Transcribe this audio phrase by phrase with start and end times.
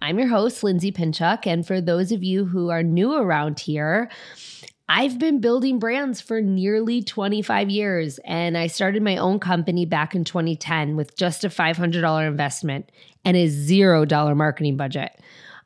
[0.00, 1.46] I'm your host, Lindsay Pinchuk.
[1.46, 4.10] And for those of you who are new around here,
[4.88, 10.14] I've been building brands for nearly 25 years, and I started my own company back
[10.14, 12.92] in 2010 with just a $500 investment
[13.24, 15.18] and a $0 marketing budget.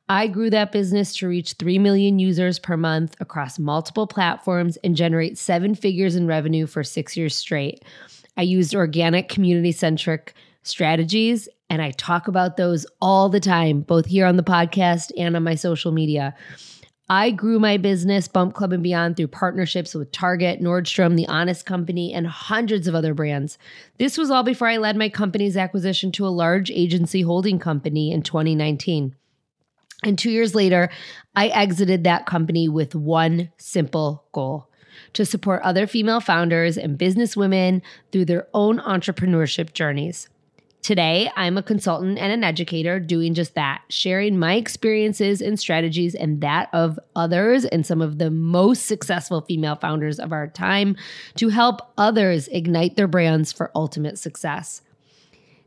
[0.08, 4.96] I grew that business to reach 3 million users per month across multiple platforms and
[4.96, 7.84] generate seven figures in revenue for six years straight.
[8.36, 14.06] I used organic, community centric strategies, and I talk about those all the time, both
[14.06, 16.34] here on the podcast and on my social media.
[17.08, 21.66] I grew my business, Bump Club and Beyond, through partnerships with Target, Nordstrom, The Honest
[21.66, 23.56] Company, and hundreds of other brands.
[23.98, 28.12] This was all before I led my company's acquisition to a large agency holding company
[28.12, 29.14] in 2019.
[30.02, 30.88] And two years later,
[31.34, 34.68] I exited that company with one simple goal
[35.12, 37.82] to support other female founders and businesswomen
[38.12, 40.28] through their own entrepreneurship journeys.
[40.82, 46.14] Today, I'm a consultant and an educator doing just that, sharing my experiences and strategies
[46.14, 50.96] and that of others and some of the most successful female founders of our time
[51.36, 54.80] to help others ignite their brands for ultimate success.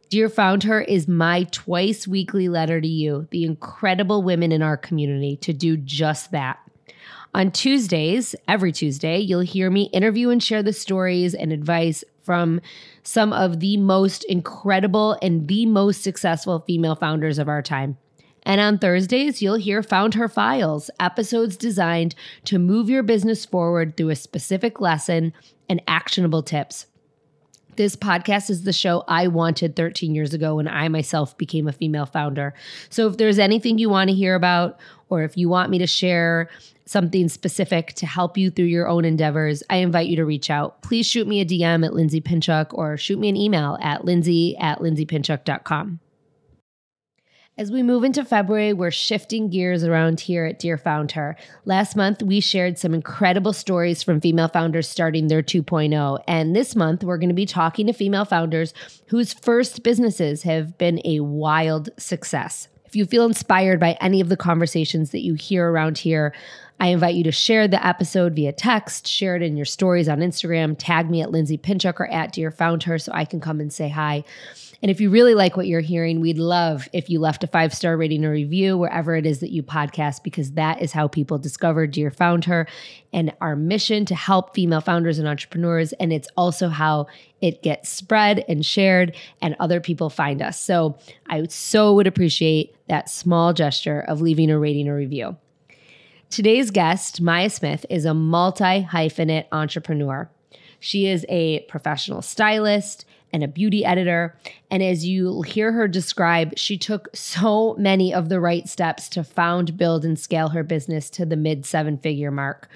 [0.10, 4.78] Dear Found Her is my twice weekly letter to you, the incredible women in our
[4.78, 6.58] community, to do just that.
[7.36, 12.62] On Tuesdays, every Tuesday, you'll hear me interview and share the stories and advice from
[13.04, 17.98] some of the most incredible and the most successful female founders of our time.
[18.44, 22.14] And on Thursdays, you'll hear Found Her Files, episodes designed
[22.46, 25.34] to move your business forward through a specific lesson
[25.70, 26.88] and actionable tips.
[27.76, 31.72] This podcast is the show I wanted 13 years ago when I myself became a
[31.72, 32.54] female founder.
[32.90, 34.80] So if there's anything you want to hear about,
[35.10, 36.50] or if you want me to share
[36.86, 40.82] something specific to help you through your own endeavors, I invite you to reach out.
[40.82, 44.58] Please shoot me a DM at Lindsay Pinchuk or shoot me an email at lindsay
[44.58, 46.00] at lindsaypinchuk.com.
[47.56, 51.36] As we move into February, we're shifting gears around here at Dear Found Her.
[51.66, 56.24] Last month, we shared some incredible stories from female founders starting their 2.0.
[56.28, 58.74] And this month, we're going to be talking to female founders
[59.10, 62.70] whose first businesses have been a wild success.
[62.86, 66.34] If you feel inspired by any of the conversations that you hear around here,
[66.80, 70.22] I invite you to share the episode via text, share it in your stories on
[70.22, 73.60] Instagram, tag me at Lindsay Pinchuk or at Dear Found Her so I can come
[73.60, 74.24] and say hi.
[74.84, 77.74] And if you really like what you're hearing, we'd love if you left a five
[77.74, 81.38] star rating or review wherever it is that you podcast, because that is how people
[81.38, 82.68] discover Dear Found Her
[83.14, 85.94] and our mission to help female founders and entrepreneurs.
[85.94, 87.08] And it's also how
[87.40, 90.60] it gets spread and shared and other people find us.
[90.60, 95.38] So I so would appreciate that small gesture of leaving a rating or review.
[96.30, 100.30] Today's guest, Maya Smith, is a multi hyphenate entrepreneur.
[100.82, 104.38] She is a professional stylist and a beauty editor.
[104.72, 109.24] And as you hear her describe, she took so many of the right steps to
[109.24, 112.70] found, build, and scale her business to the mid seven figure mark.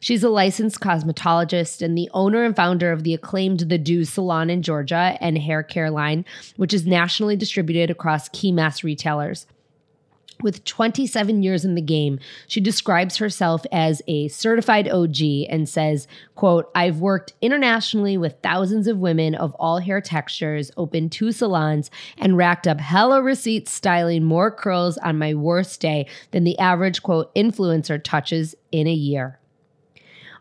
[0.00, 4.48] She's a licensed cosmetologist and the owner and founder of the acclaimed The Doux Salon
[4.48, 6.24] in Georgia and hair care line,
[6.56, 9.46] which is nationally distributed across key mass retailers.
[10.42, 15.16] With 27 years in the game, she describes herself as a certified OG
[15.48, 21.12] and says, quote, I've worked internationally with thousands of women of all hair textures, opened
[21.12, 26.44] two salons, and racked up hella receipts styling more curls on my worst day than
[26.44, 29.40] the average, quote, influencer touches in a year.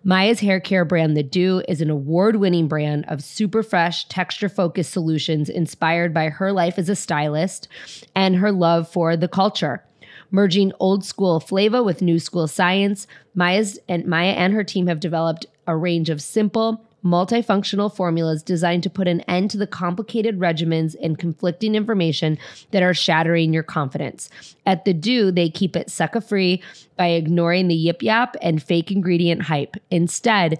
[0.01, 4.47] Maya's hair care brand, The Doux, is an award winning brand of super fresh, texture
[4.47, 7.67] focused solutions inspired by her life as a stylist
[8.15, 9.83] and her love for the culture
[10.31, 13.07] merging old school flavor with new school science.
[13.35, 18.83] Maya's and Maya and her team have developed a range of simple, multifunctional formulas designed
[18.83, 22.37] to put an end to the complicated regimens and conflicting information
[22.71, 24.29] that are shattering your confidence.
[24.65, 26.61] At The Doux, they keep it sucker free
[26.97, 29.77] by ignoring the yip yap and fake ingredient hype.
[29.89, 30.59] Instead,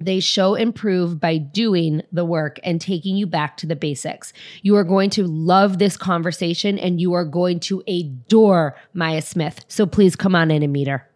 [0.00, 4.32] they show improve by doing the work and taking you back to the basics.
[4.62, 9.64] You are going to love this conversation and you are going to adore Maya Smith.
[9.68, 11.08] So please come on in and meet her.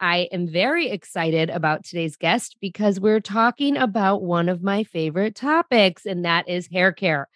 [0.00, 5.34] I am very excited about today's guest because we're talking about one of my favorite
[5.34, 7.28] topics, and that is hair care.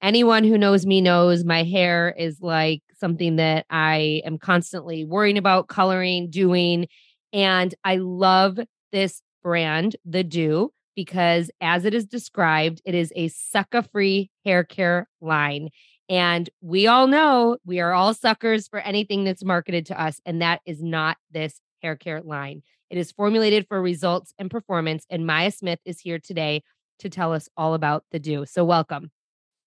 [0.00, 5.36] Anyone who knows me knows my hair is like something that I am constantly worrying
[5.36, 6.88] about coloring, doing.
[7.34, 8.58] And I love
[8.90, 14.64] this brand, The Doux, because as it is described, it is a sucker free hair
[14.64, 15.70] care line.
[16.08, 20.20] And we all know we are all suckers for anything that's marketed to us.
[20.24, 22.62] And that is not this hair care line.
[22.90, 25.04] It is formulated for results and performance.
[25.10, 26.62] And Maya Smith is here today
[27.00, 28.46] to tell us all about the Doux.
[28.46, 29.10] So, welcome.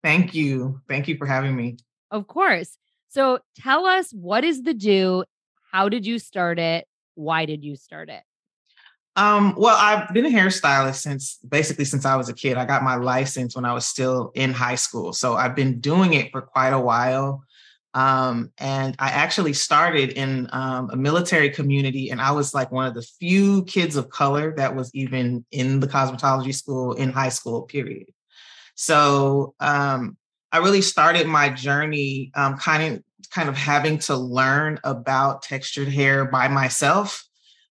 [0.02, 0.80] Thank you.
[0.88, 1.76] Thank you for having me.
[2.10, 2.78] Of course.
[3.08, 5.24] So, tell us what is the Doux?
[5.70, 6.86] How did you start it?
[7.14, 8.22] Why did you start it?
[9.20, 12.56] Um, well, I've been a hairstylist since basically since I was a kid.
[12.56, 15.12] I got my license when I was still in high school.
[15.12, 17.44] So I've been doing it for quite a while.
[17.92, 22.86] Um, and I actually started in um, a military community, and I was like one
[22.86, 27.28] of the few kids of color that was even in the cosmetology school in high
[27.28, 28.06] school, period.
[28.74, 30.16] So um,
[30.50, 35.88] I really started my journey um, kind of kind of having to learn about textured
[35.88, 37.29] hair by myself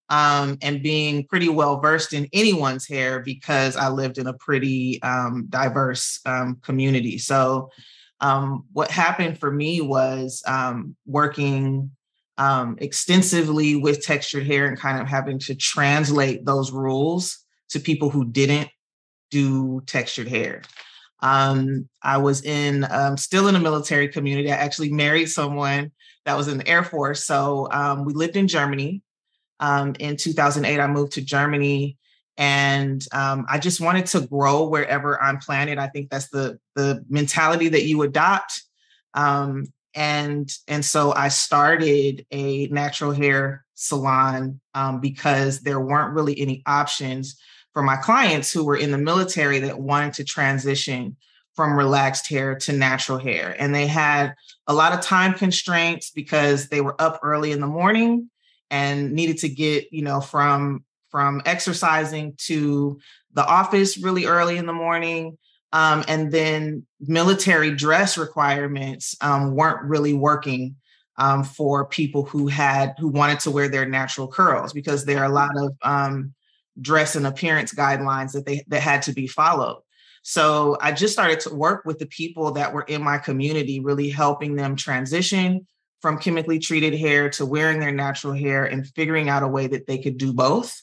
[0.10, 5.02] um, and being pretty well versed in anyone's hair because I lived in a pretty
[5.04, 7.18] um, diverse um, community.
[7.18, 7.70] So
[8.22, 11.92] um, what happened for me was um, working
[12.38, 17.38] um, extensively with textured hair and kind of having to translate those rules
[17.70, 18.70] to people who didn't
[19.30, 20.64] do textured hair.
[21.22, 24.52] Um, I was in um, still in a military community.
[24.52, 25.92] I actually married someone
[26.26, 27.26] that was in the Air Force.
[27.26, 29.02] So um, we lived in Germany.
[29.62, 31.98] In 2008, I moved to Germany
[32.40, 35.78] and um, I just wanted to grow wherever I'm planted.
[35.78, 38.64] I think that's the the mentality that you adopt.
[39.14, 46.40] Um, and and so I started a natural hair salon um, because there weren't really
[46.40, 47.38] any options
[47.74, 51.18] for my clients who were in the military that wanted to transition
[51.56, 54.34] from relaxed hair to natural hair, and they had
[54.66, 58.30] a lot of time constraints because they were up early in the morning
[58.72, 63.00] and needed to get you know from from exercising to
[63.34, 65.38] the office really early in the morning.
[65.72, 70.76] Um, and then military dress requirements um, weren't really working
[71.18, 75.30] um, for people who had who wanted to wear their natural curls because there are
[75.30, 76.34] a lot of um,
[76.82, 79.82] dress and appearance guidelines that they that had to be followed.
[80.24, 84.10] So I just started to work with the people that were in my community, really
[84.10, 85.68] helping them transition
[86.02, 89.88] from chemically treated hair to wearing their natural hair and figuring out a way that
[89.88, 90.82] they could do both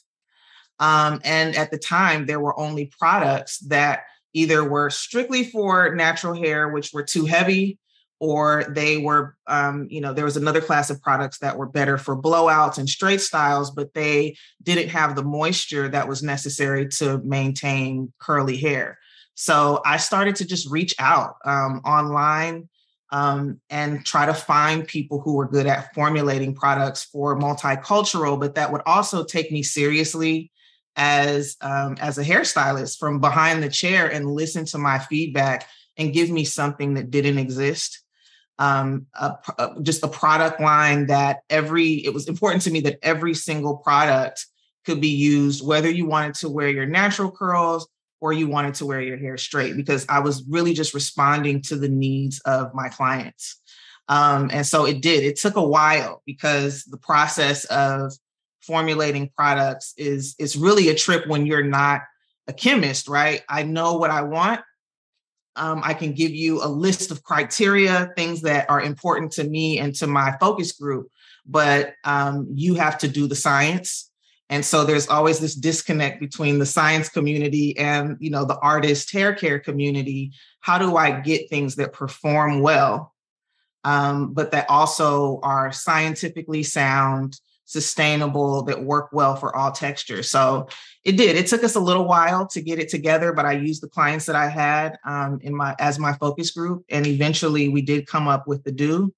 [0.79, 4.03] um, and at the time, there were only products that
[4.33, 7.79] either were strictly for natural hair, which were too heavy,
[8.19, 11.97] or they were, um, you know, there was another class of products that were better
[11.97, 17.19] for blowouts and straight styles, but they didn't have the moisture that was necessary to
[17.19, 18.97] maintain curly hair.
[19.33, 22.69] So I started to just reach out um, online
[23.11, 28.55] um, and try to find people who were good at formulating products for multicultural, but
[28.55, 30.51] that would also take me seriously
[30.95, 36.13] as um, as a hairstylist from behind the chair and listen to my feedback and
[36.13, 38.03] give me something that didn't exist.
[38.59, 42.97] Um, a, a, just a product line that every it was important to me that
[43.03, 44.47] every single product
[44.83, 47.87] could be used whether you wanted to wear your natural curls
[48.19, 51.75] or you wanted to wear your hair straight because i was really just responding to
[51.75, 53.61] the needs of my clients
[54.09, 58.13] um, and so it did it took a while because the process of
[58.61, 62.01] formulating products is is really a trip when you're not
[62.47, 63.41] a chemist, right?
[63.49, 64.61] I know what I want.
[65.55, 69.79] Um, I can give you a list of criteria, things that are important to me
[69.79, 71.07] and to my focus group,
[71.45, 74.11] but um, you have to do the science.
[74.49, 79.11] And so there's always this disconnect between the science community and you know the artist
[79.11, 80.31] hair care community.
[80.61, 83.13] How do I get things that perform well,
[83.83, 90.31] um, but that also are scientifically sound, sustainable that work well for all textures.
[90.31, 90.69] So
[91.03, 91.35] it did.
[91.35, 94.25] It took us a little while to get it together, but I used the clients
[94.27, 98.29] that I had um, in my as my focus group, and eventually we did come
[98.29, 99.13] up with the Doux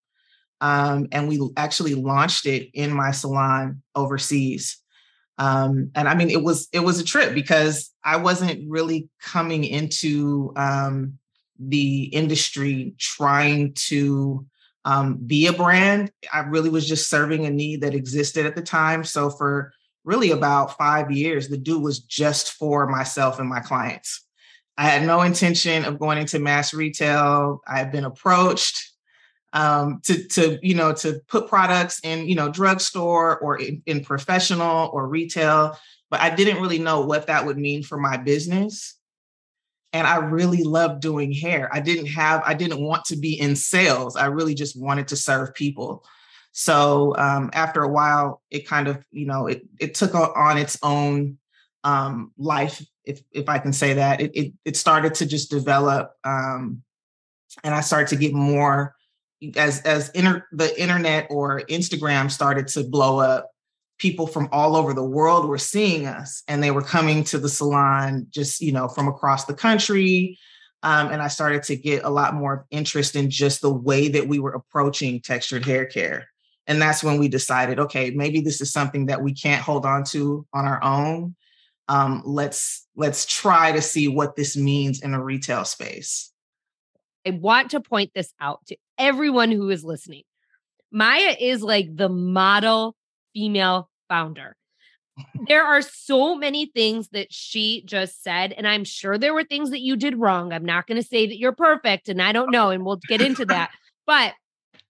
[0.62, 4.78] um, and we actually launched it in my salon overseas.
[5.40, 9.64] Um, and I mean, it was it was a trip because I wasn't really coming
[9.64, 11.18] into um,
[11.58, 14.46] the industry trying to
[14.84, 16.12] um, be a brand.
[16.32, 19.06] I really was just serving a need that existed at the time.
[19.06, 19.72] So for
[20.04, 24.26] really about five years, the Doux was just for myself and my clients.
[24.78, 27.62] I had no intention of going into mass retail.
[27.68, 28.89] I had been approached
[29.54, 34.04] um, to to you know to put products in you know drugstore or in, in
[34.04, 35.78] professional or retail,
[36.10, 38.96] but I didn't really know what that would mean for my business.
[39.92, 41.68] And I really loved doing hair.
[41.74, 44.16] I didn't have I didn't want to be in sales.
[44.16, 46.06] I really just wanted to serve people.
[46.52, 50.78] So um, after a while, it kind of you know it it took on its
[50.84, 51.38] own
[51.84, 54.22] um, life, if if I can say that.
[54.22, 56.84] It it, it started to just develop, um,
[57.64, 58.96] and I started to get more
[59.56, 63.52] as as inter, the internet or Instagram started to blow up,
[63.98, 67.50] people from all over the world were seeing us, and they were coming to the
[67.50, 70.38] salon just you know from across the country.
[70.82, 74.28] Um, and I started to get a lot more interest in just the way that
[74.28, 76.30] we were approaching textured hair care.
[76.68, 80.04] And that's when we decided, okay, maybe this is something that we can't hold on
[80.06, 81.36] to on our own.
[81.88, 86.32] Um, let's let's try to see what this means in a retail space.
[87.26, 90.24] I want to point this out to everyone who is listening.
[90.92, 92.96] Maya is like the model
[93.34, 94.56] female founder.
[95.48, 99.70] there are so many things that she just said, and I'm sure there were things
[99.72, 100.54] that you did wrong.
[100.54, 103.22] I'm not going to say that you're perfect, and I don't know, and we'll get
[103.22, 103.72] into that.
[104.06, 104.34] But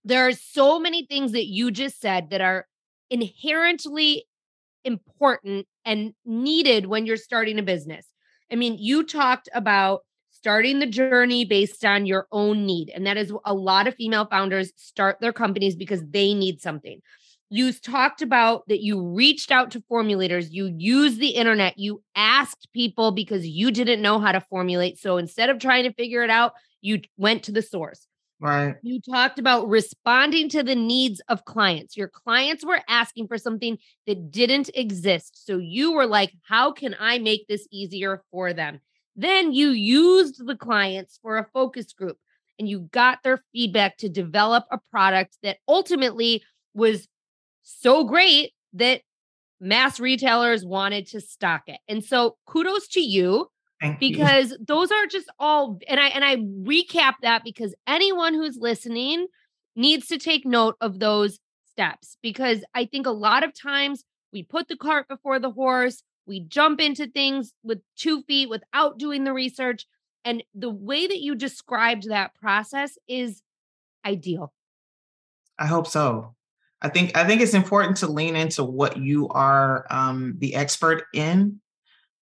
[0.03, 2.67] there are so many things that you just said that are
[3.09, 4.25] inherently
[4.85, 8.05] important and needed when you're starting a business.
[8.51, 10.01] I mean, you talked about
[10.39, 12.89] starting the journey based on your own need.
[12.95, 17.01] And that is a lot of female founders start their companies because they need something.
[17.49, 22.69] You talked about that you reached out to formulators, you used the internet, you asked
[22.73, 24.97] people because you didn't know how to formulate.
[24.97, 28.07] So instead of trying to figure it out, you went to the source.
[28.39, 28.75] Right.
[28.81, 31.97] You talked about responding to the needs of clients.
[31.97, 33.77] Your clients were asking for something
[34.07, 35.45] that didn't exist.
[35.45, 38.79] So you were like, how can I make this easier for them?
[39.19, 42.17] Then you used the clients for a focus group
[42.57, 46.41] and you got their feedback to develop a product that ultimately
[46.73, 47.05] was
[47.61, 49.01] so great that
[49.59, 51.81] mass retailers wanted to stock it.
[51.89, 53.47] And so kudos to you
[53.81, 54.57] Thank because you.
[54.65, 59.27] those are just all and I and I recap that because anyone who's listening
[59.75, 64.43] needs to take note of those steps because I think a lot of times we
[64.43, 69.23] put the cart before the horse we jump into things with two feet without doing
[69.23, 69.87] the research.
[70.23, 73.41] And the way that you described that process is
[74.05, 74.53] ideal.
[75.57, 76.35] I hope so.
[76.81, 81.03] I think I think it's important to lean into what you are um, the expert
[81.13, 81.59] in,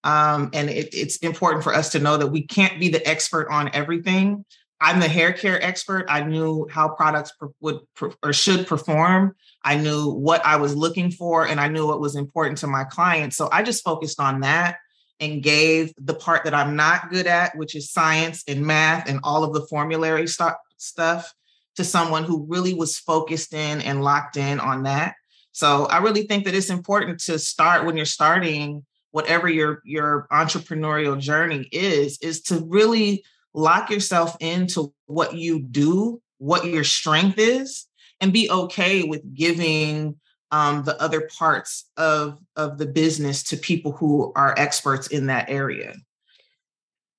[0.04, 3.50] um, and it, it's important for us to know that we can't be the expert
[3.52, 4.46] on everything.
[4.80, 6.06] I'm the hair care expert.
[6.08, 7.32] I knew how products
[7.62, 7.80] would
[8.24, 9.36] or should perform.
[9.64, 12.84] I knew what I was looking for and I knew what was important to my
[12.84, 13.36] clients.
[13.36, 14.78] So I just focused on that
[15.20, 19.20] and gave the part that I'm not good at, which is science and math and
[19.24, 21.34] all of the formulary st- stuff,
[21.76, 25.16] to someone who really was focused in and locked in on that.
[25.52, 30.28] So I really think that it's important to start when you're starting whatever your your
[30.32, 33.24] entrepreneurial journey is is to really
[33.54, 37.88] lock yourself into what you do, what your strength is,
[38.22, 40.16] and be okay with giving
[40.52, 45.50] um, the other parts of of the business to people who are experts in that
[45.50, 45.94] area.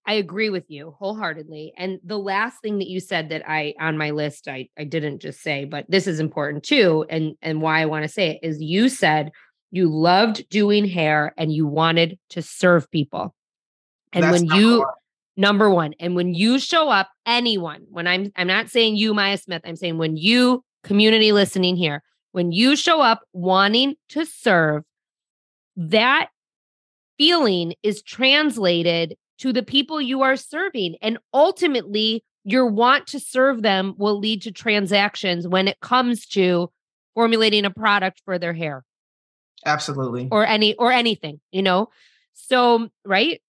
[0.06, 1.74] I agree with you wholeheartedly.
[1.76, 5.20] And the last thing that you said that I on my list I I didn't
[5.20, 8.46] just say, but this is important too and and why I want to say it
[8.46, 9.30] is you said
[9.70, 13.34] you loved doing hair and you wanted to serve people.
[14.14, 14.88] And That's when you one
[15.38, 15.94] number one.
[15.98, 19.76] And when you show up, anyone, when I'm I'm not saying you, Maya Smith, I'm
[19.76, 22.02] saying when you, community listening here,
[22.32, 24.82] when you show up wanting to serve,
[25.76, 26.28] that
[27.16, 30.96] feeling is translated to the people you are serving.
[31.00, 36.70] And ultimately, your want to serve them will lead to transactions when it comes to
[37.14, 38.84] formulating a product for their hair.
[39.64, 40.28] Absolutely.
[40.30, 41.90] Or any or anything, you know.
[42.34, 43.40] So, right?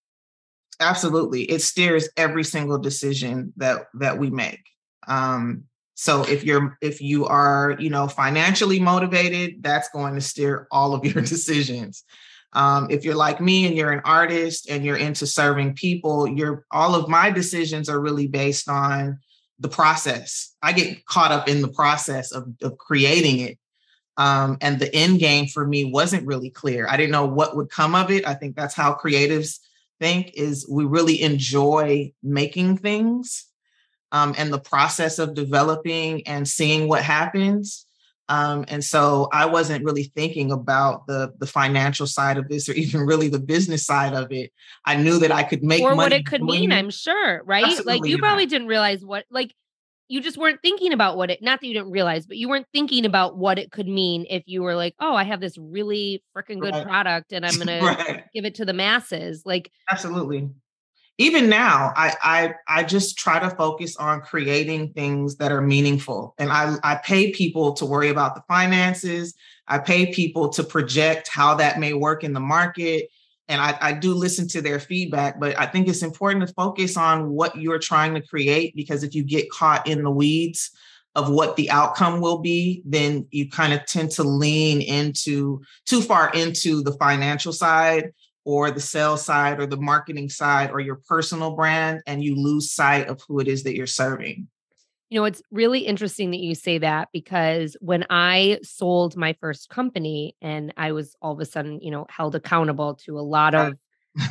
[0.79, 1.43] Absolutely.
[1.43, 4.61] It steers every single decision that that we make.
[5.07, 10.67] Um, so if you're if you are, you know, financially motivated, that's going to steer
[10.71, 12.03] all of your decisions.
[12.53, 16.65] Um, if you're like me and you're an artist and you're into serving people, you're
[16.71, 19.19] all of my decisions are really based on
[19.59, 20.55] the process.
[20.61, 23.59] I get caught up in the process of, of creating it.
[24.17, 26.87] Um, and the end game for me wasn't really clear.
[26.89, 28.27] I didn't know what would come of it.
[28.27, 29.59] I think that's how creatives
[29.99, 33.45] think is we really enjoy making things
[34.11, 37.85] um, and the process of developing and seeing what happens.
[38.27, 42.73] Um, and so I wasn't really thinking about the the financial side of this or
[42.73, 44.51] even really the business side of it.
[44.85, 46.71] I knew that I could make or what it could mean.
[46.71, 47.65] I'm sure, right?
[47.65, 49.55] Absolutely like you probably didn't realize what like
[50.09, 52.67] you just weren't thinking about what it not that you didn't realize but you weren't
[52.73, 56.21] thinking about what it could mean if you were like oh i have this really
[56.35, 56.85] freaking good right.
[56.85, 58.25] product and i'm gonna right.
[58.33, 60.49] give it to the masses like absolutely
[61.17, 66.33] even now I, I i just try to focus on creating things that are meaningful
[66.37, 69.35] and i i pay people to worry about the finances
[69.67, 73.09] i pay people to project how that may work in the market
[73.49, 76.95] and I, I do listen to their feedback but i think it's important to focus
[76.95, 80.71] on what you're trying to create because if you get caught in the weeds
[81.15, 86.01] of what the outcome will be then you kind of tend to lean into too
[86.01, 88.11] far into the financial side
[88.45, 92.71] or the sales side or the marketing side or your personal brand and you lose
[92.71, 94.47] sight of who it is that you're serving.
[95.09, 99.69] You know, it's really interesting that you say that because when I sold my first
[99.69, 103.55] company and I was all of a sudden, you know, held accountable to a lot
[103.55, 103.77] of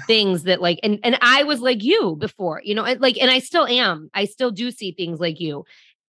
[0.07, 3.39] things that like and and I was like you before, you know, like and I
[3.39, 4.11] still am.
[4.15, 5.65] I still do see things like you.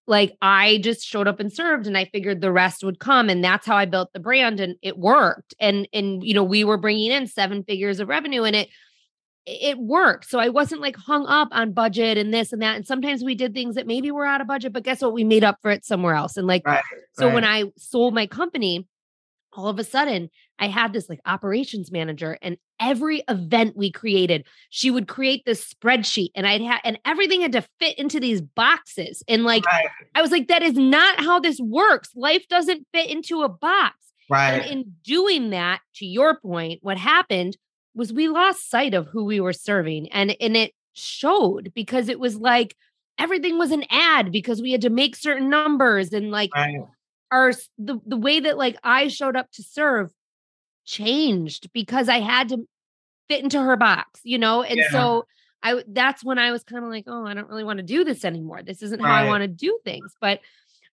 [0.07, 3.43] Like I just showed up and served and I figured the rest would come and
[3.43, 5.53] that's how I built the brand and it worked.
[5.59, 8.69] And and you know we were bringing in seven figures of revenue and it
[9.45, 12.85] it worked so I wasn't like hung up on budget and this and that and
[12.85, 15.43] sometimes we did things that maybe were out of budget but guess what we made
[15.43, 17.33] up for it somewhere else and like right, so right.
[17.33, 18.87] when I sold my company
[19.53, 20.29] all of a sudden
[20.59, 25.73] I had this like operations manager and every event we created, she would create this
[25.73, 29.23] spreadsheet and I'd have and everything had to fit into these boxes.
[29.27, 29.87] And like right.
[30.15, 32.09] I was like, that is not how this works.
[32.15, 33.95] Life doesn't fit into a box.
[34.29, 34.61] Right.
[34.61, 37.57] And in doing that, to your point, what happened
[37.99, 40.11] was we lost sight of who we were serving.
[40.11, 42.75] And and it showed because it was like
[43.19, 46.79] everything was an ad because we had to make certain numbers and like right
[47.31, 50.11] our the, the way that like I showed up to serve
[50.85, 52.67] changed because I had to
[53.27, 54.63] fit into her box, you know?
[54.63, 54.89] And yeah.
[54.91, 55.25] so
[55.61, 58.03] I that's when I was kind of like, oh, I don't really want to do
[58.03, 58.63] this anymore.
[58.63, 59.09] This isn't right.
[59.09, 60.15] how I want to do things.
[60.19, 60.39] But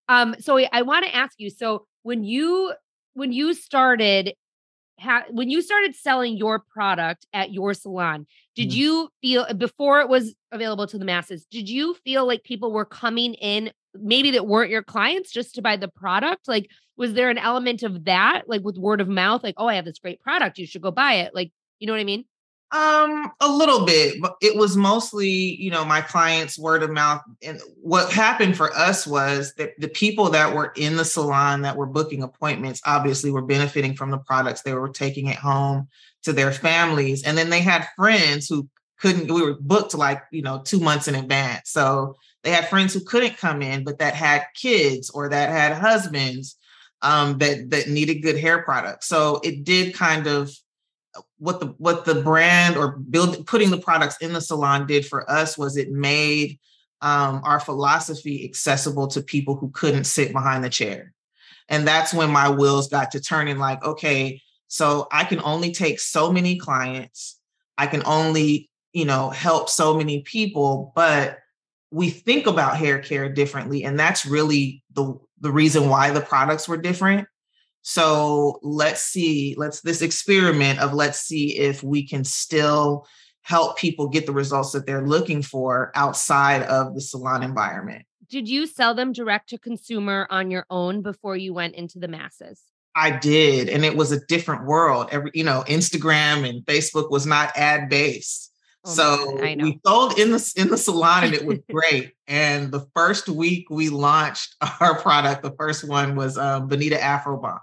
[0.09, 2.75] um, so I want to ask you, so when you
[3.15, 4.35] when you started
[4.99, 8.79] ha- when you started selling your product at your salon, did mm-hmm.
[8.79, 12.85] you feel before it was available to the masses, did you feel like people were
[12.85, 16.49] coming in maybe that weren't your clients just to buy the product?
[16.49, 19.75] Like, was there an element of that, like with word of mouth, like, oh, I
[19.75, 21.35] have this great product, you should go buy it?
[21.35, 22.25] Like, you know what I mean?
[22.73, 27.23] Um, a little bit, but it was mostly, you know, my clients' word of mouth.
[27.41, 31.77] And what happened for us was that the people that were in the salon that
[31.77, 34.63] were booking appointments obviously were benefiting from the products.
[34.63, 35.87] They were taking it home
[36.25, 37.23] to their families.
[37.23, 41.07] And then they had friends who couldn't, we were booked like, you know, two months
[41.07, 41.71] in advance.
[41.71, 45.73] So they had friends who couldn't come in, but that had kids or that had
[45.73, 46.57] husbands
[47.03, 49.07] um, that that needed good hair products.
[49.07, 50.51] So it did kind of
[51.39, 55.29] what the what the brand or build putting the products in the salon did for
[55.31, 56.59] us was it made
[57.03, 61.13] um, our philosophy accessible to people who couldn't sit behind the chair.
[61.69, 66.01] And that's when my wheels got to turning like, okay, so I can only take
[66.01, 67.39] so many clients.
[67.77, 71.39] I can only, you know, help so many people, but
[71.91, 73.85] we think about hair care differently.
[73.85, 77.29] And that's really the, the reason why the products were different.
[77.89, 83.07] So let's see, let's this experiment of let's see if we can still
[83.43, 88.05] help people get the results that they're looking for outside of the salon environment.
[88.29, 92.09] Did you sell them direct to consumer on your own before you went into the
[92.09, 92.61] masses?
[92.97, 95.09] I did, and it was a different world.
[95.13, 98.53] Every, you know, Instagram and Facebook was not ad based.
[98.85, 102.15] Oh so we sold in the in the salon and it was great.
[102.27, 107.41] and the first week we launched our product, the first one was um, Bonita Afro
[107.41, 107.61] Bomb,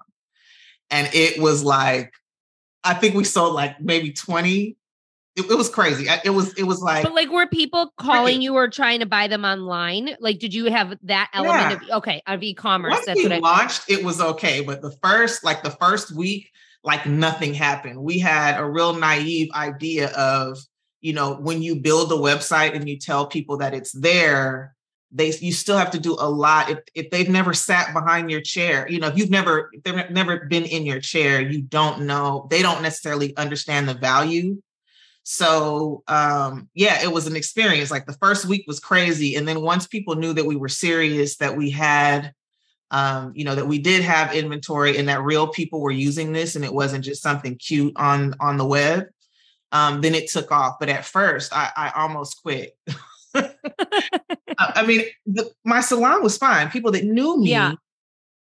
[0.93, 2.13] and it was like
[2.84, 4.77] I think we sold like maybe twenty.
[5.36, 6.08] It, it was crazy.
[6.23, 7.03] It was it was like.
[7.03, 10.15] But like, were people calling you or trying to buy them online?
[10.19, 11.95] Like, did you have that element yeah.
[11.95, 12.91] of okay of e-commerce?
[12.91, 13.89] Once That's we what I launched.
[13.89, 16.51] It was okay, but the first like the first week,
[16.84, 18.03] like nothing happened.
[18.03, 20.60] We had a real naive idea of
[21.03, 24.73] you know, when you build a website and you tell people that it's there,
[25.13, 26.69] they you still have to do a lot.
[26.69, 30.45] If, if they've never sat behind your chair, you know, if you've never they've never
[30.45, 34.62] been in your chair, you don't know, they don't necessarily understand the value.
[35.21, 37.91] So um yeah, it was an experience.
[37.91, 39.36] Like the first week was crazy.
[39.36, 42.34] And then once people knew that we were serious, that we had
[42.91, 46.56] um, you know, that we did have inventory and that real people were using this
[46.56, 49.08] and it wasn't just something cute on on the web,
[49.71, 50.76] um, then it took off.
[50.80, 52.78] But at first, I, I almost quit.
[54.76, 56.70] I mean, the, my salon was fine.
[56.70, 57.74] People that knew me yeah.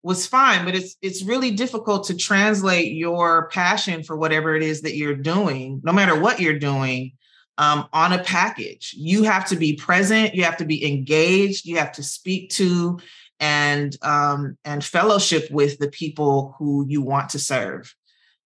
[0.03, 4.81] was fine, but it's it's really difficult to translate your passion for whatever it is
[4.81, 7.13] that you're doing, no matter what you're doing,
[7.57, 8.93] um, on a package.
[8.97, 10.35] You have to be present.
[10.35, 11.65] You have to be engaged.
[11.65, 12.99] You have to speak to
[13.39, 17.93] and um, and fellowship with the people who you want to serve.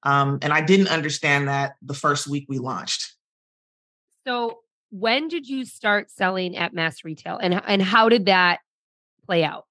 [0.04, 3.13] Um, and I didn't understand that the first week we launched.
[4.26, 8.60] So, when did you start selling at mass retail, and and how did that
[9.26, 9.65] play out?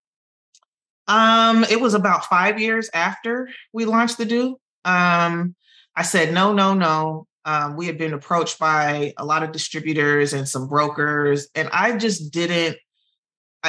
[1.09, 4.59] Um, it was about five years after we launched the Doux.
[4.85, 5.55] Um,
[5.95, 7.27] I said no, no, no.
[7.45, 11.97] Um, we had been approached by a lot of distributors and some brokers, and I
[11.97, 12.79] just didn't.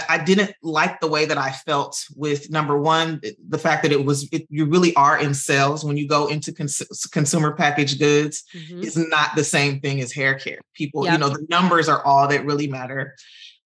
[0.09, 4.03] I, didn't like the way that I felt with number one, the fact that it
[4.03, 8.43] was it, you really are in sales when you go into cons- consumer packaged goods.
[8.53, 8.83] Mm-hmm.
[8.83, 10.59] It's not the same thing as hair care.
[10.73, 11.13] People, yep.
[11.13, 13.15] you know, the numbers are all that really matter.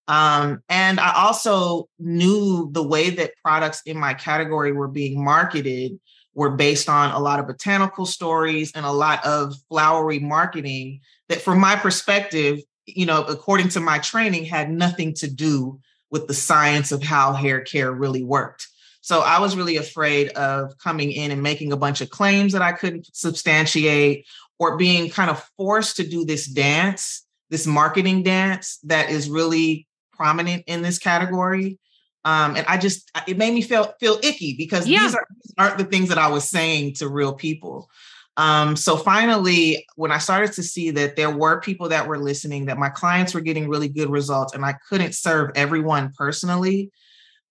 [0.07, 5.99] Um, and I also knew the way that products in my category were being marketed
[6.33, 11.41] were based on a lot of botanical stories and a lot of flowery marketing that
[11.41, 15.79] from my perspective you know according to my training had nothing to do
[16.11, 18.67] with the science of how hair care really worked
[19.01, 22.61] so i was really afraid of coming in and making a bunch of claims that
[22.61, 24.25] i couldn't substantiate
[24.59, 29.87] or being kind of forced to do this dance this marketing dance that is really
[30.13, 31.79] prominent in this category
[32.23, 35.03] um, and I just it made me feel feel icky because yeah.
[35.03, 37.89] these, are, these aren't the things that I was saying to real people.
[38.37, 42.65] Um, so finally, when I started to see that there were people that were listening,
[42.65, 46.91] that my clients were getting really good results, and I couldn't serve everyone personally,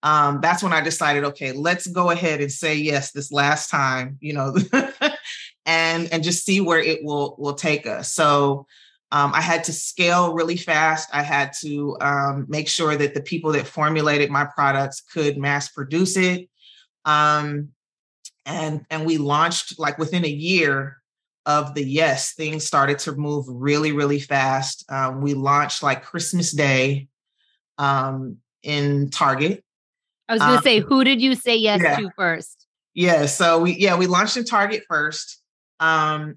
[0.03, 4.17] um, that's when I decided, okay, let's go ahead and say yes this last time,
[4.21, 4.57] you know,
[5.67, 8.13] and and just see where it will will take us.
[8.13, 8.67] So
[9.13, 11.11] um, I had to scale really fast.
[11.13, 15.69] I had to um, make sure that the people that formulated my products could mass
[15.69, 16.49] produce it.
[17.05, 17.71] Um,
[18.47, 20.99] and and we launched like within a year
[21.47, 24.85] of the yes, things started to move really really fast.
[24.91, 27.09] Um, we launched like Christmas Day
[27.79, 29.65] um, in Target.
[30.29, 31.97] I was going to um, say, who did you say yes yeah.
[31.97, 32.67] to first?
[32.95, 35.43] Yeah, so we yeah we launched in Target first,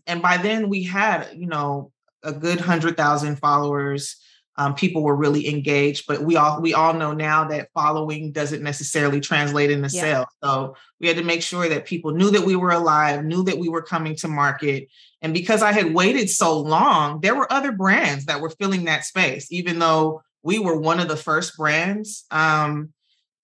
[0.08, 1.92] and by then we had you know
[2.24, 4.18] a good hundred thousand followers.
[4.56, 8.62] Um, people were really engaged, but we all we all know now that following doesn't
[8.62, 10.02] necessarily translate into yeah.
[10.02, 10.28] sales.
[10.44, 13.58] So we had to make sure that people knew that we were alive, knew that
[13.58, 14.90] we were coming to market.
[15.24, 19.06] And because I had waited so long, there were other brands that were filling that
[19.06, 22.94] space, even though we were one of the first brands um,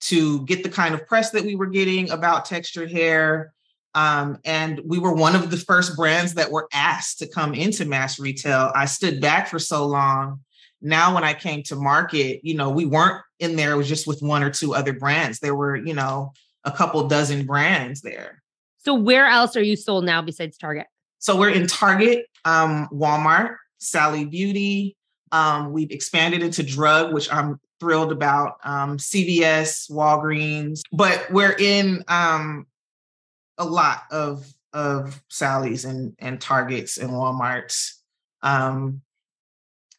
[0.02, 3.54] to get the kind of press that we were getting about textured hair.
[3.96, 7.86] Um, and we were one of the first brands that were asked to come into
[7.86, 8.72] mass retail.
[8.76, 10.42] I stood back for so long.
[10.82, 14.08] Now, when I came to market, you know, we weren't in there, it was just
[14.08, 15.40] with one or two other brands.
[15.40, 18.42] There were, you know, a couple dozen brands there.
[18.78, 20.88] So, where else are you sold now besides Target?
[21.20, 24.96] So, we're in Target, um, Walmart, Sally Beauty.
[25.32, 28.58] Um, we've expanded into drug, which I'm thrilled about.
[28.64, 32.68] Um, CVS, Walgreens, but we're in um,
[33.58, 37.94] a lot of of Sally's and and Targets and Walmarts.
[38.42, 39.02] Um,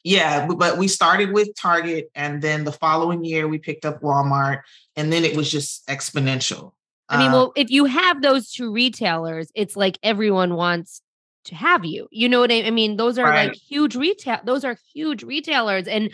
[0.02, 4.62] yeah, but we started with Target, and then the following year we picked up Walmart,
[4.96, 6.72] and then it was just exponential.
[7.08, 11.02] I mean, uh, well, if you have those two retailers, it's like everyone wants
[11.46, 12.08] to have you.
[12.10, 12.96] You know what I, I mean?
[12.96, 13.48] Those are right.
[13.48, 14.38] like huge retail.
[14.44, 16.10] Those are huge retailers, and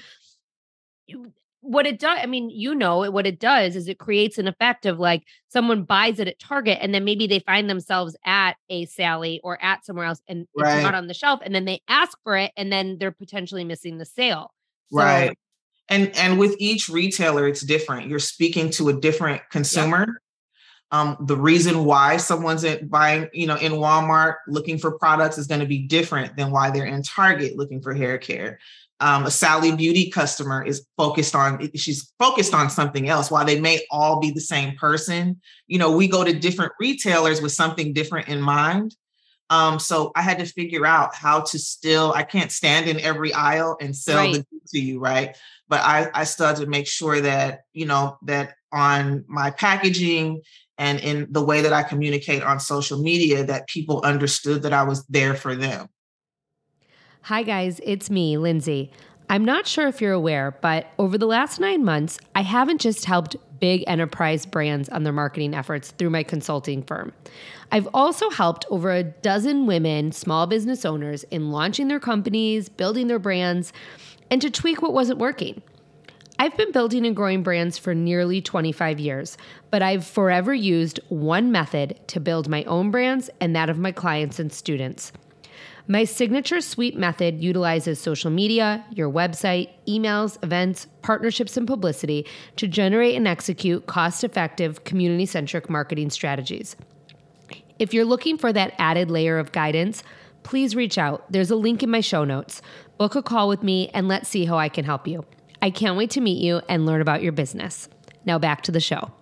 [1.07, 1.33] you,
[1.67, 4.87] what it does, I mean, you know, what it does is it creates an effect
[4.87, 8.87] of like someone buys it at Target and then maybe they find themselves at a
[8.87, 10.77] Sally or at somewhere else and right.
[10.77, 13.65] it's not on the shelf and then they ask for it and then they're potentially
[13.65, 14.53] missing the sale.
[14.93, 15.37] So, right.
[15.89, 18.09] And and with each retailer, it's different.
[18.09, 20.07] You're speaking to a different consumer.
[20.09, 20.13] Yeah.
[20.93, 25.49] Um, the reason why someone's in, buying, you know, in Walmart looking for products is
[25.49, 28.61] going to be different than why they're in Target looking for hair care
[29.01, 33.31] um, a Sally Beauty customer is focused on, she's focused on something else.
[33.31, 37.43] While they may all be the same person, you know, we go to different retailers
[37.43, 38.97] with something different in mind.
[39.49, 43.33] Um, so I had to figure out how to still, I can't stand in every
[43.33, 44.35] aisle and sell right.
[44.35, 45.37] the to you, right?
[45.69, 50.43] But I, I still had to make sure that, you know, that on my packaging
[50.79, 54.83] and in the way that I communicate on social media, that people understood that I
[54.83, 55.89] was there for them.
[57.27, 58.93] Hi, guys, it's me, Lindsay.
[59.29, 63.05] I'm not sure if you're aware, but over the last nine months, I haven't just
[63.05, 67.13] helped big enterprise brands on their marketing efforts through my consulting firm.
[67.73, 73.09] I've also helped over a dozen women, small business owners, in launching their companies, building
[73.09, 73.73] their brands,
[74.31, 75.63] and to tweak what wasn't working.
[76.39, 79.37] I've been building and growing brands for nearly 25 years,
[79.73, 83.91] but I've forever used one method to build my own brands and that of my
[83.91, 85.11] clients and students.
[85.89, 92.67] My signature suite method utilizes social media, your website, emails, events, partnerships, and publicity to
[92.67, 96.75] generate and execute cost effective, community centric marketing strategies.
[97.79, 100.03] If you're looking for that added layer of guidance,
[100.43, 101.31] please reach out.
[101.31, 102.63] There's a link in my show notes.
[102.99, 105.25] Book a call with me and let's see how I can help you.
[105.63, 107.89] I can't wait to meet you and learn about your business.
[108.25, 109.13] Now back to the show.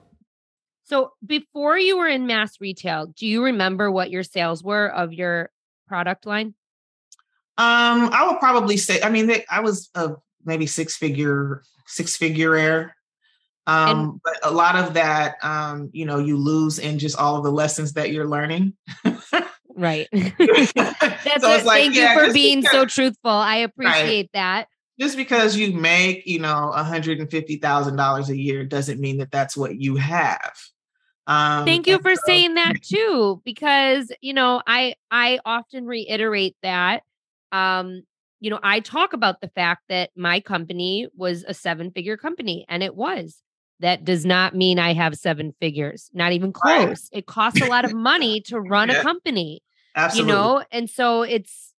[0.87, 5.15] So, before you were in mass retail, do you remember what your sales were of
[5.15, 5.51] your
[5.95, 6.55] product line?
[7.57, 12.17] Um, I would probably say, I mean, they, I was a maybe six figure, six
[12.17, 12.97] figure air.
[13.69, 17.37] Um, and, but a lot of that, um, you know, you lose in just all
[17.37, 18.75] of the lessons that you're learning.
[19.77, 20.09] right.
[20.13, 23.31] That's so like, thank yeah, you for being because, so truthful.
[23.31, 24.31] I appreciate right.
[24.35, 24.69] that.
[24.99, 29.95] Just because you make, you know, $150,000 a year doesn't mean that that's what you
[29.95, 30.55] have.
[31.27, 36.57] Um, Thank you for so, saying that too, because you know I I often reiterate
[36.63, 37.03] that.
[37.53, 38.03] Um,
[38.41, 42.67] you know, I talk about the fact that my company was a seven figure company,
[42.69, 43.41] and it was.
[43.81, 47.09] That does not mean I have seven figures, not even close.
[47.13, 49.01] It costs a lot of money to run yeah.
[49.01, 49.63] a company.
[49.97, 50.33] Absolutely.
[50.33, 51.75] You know, and so it's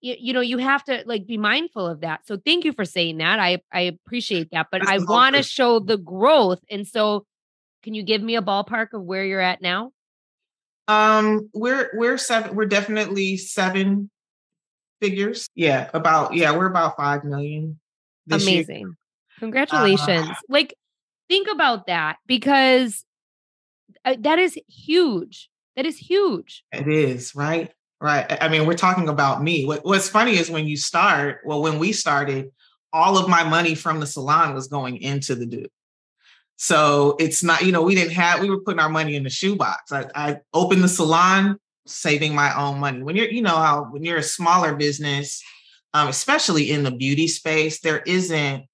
[0.00, 2.84] you, you know you have to like be mindful of that so thank you for
[2.84, 7.24] saying that i i appreciate that but i want to show the growth and so
[7.86, 9.92] can you give me a ballpark of where you're at now?
[10.88, 12.56] Um, we're we're seven.
[12.56, 14.10] We're definitely seven
[15.00, 15.48] figures.
[15.54, 17.78] Yeah, about yeah, we're about five million.
[18.28, 18.78] Amazing.
[18.80, 18.98] Year.
[19.38, 20.28] Congratulations.
[20.28, 20.74] Uh, like,
[21.28, 23.04] think about that because
[24.04, 25.48] uh, that is huge.
[25.76, 26.64] That is huge.
[26.72, 27.70] It is, right?
[28.00, 28.26] Right.
[28.40, 29.64] I mean, we're talking about me.
[29.64, 32.50] What, what's funny is when you start, well, when we started,
[32.92, 35.66] all of my money from the salon was going into the Doux.
[36.56, 39.30] So it's not, you know, we didn't have, we were putting our money in the
[39.30, 39.92] shoebox.
[39.92, 43.02] I, I opened the salon, saving my own money.
[43.02, 45.42] When you're, you know, how when you're a smaller business,
[45.94, 48.64] um, especially in the beauty space, there isn't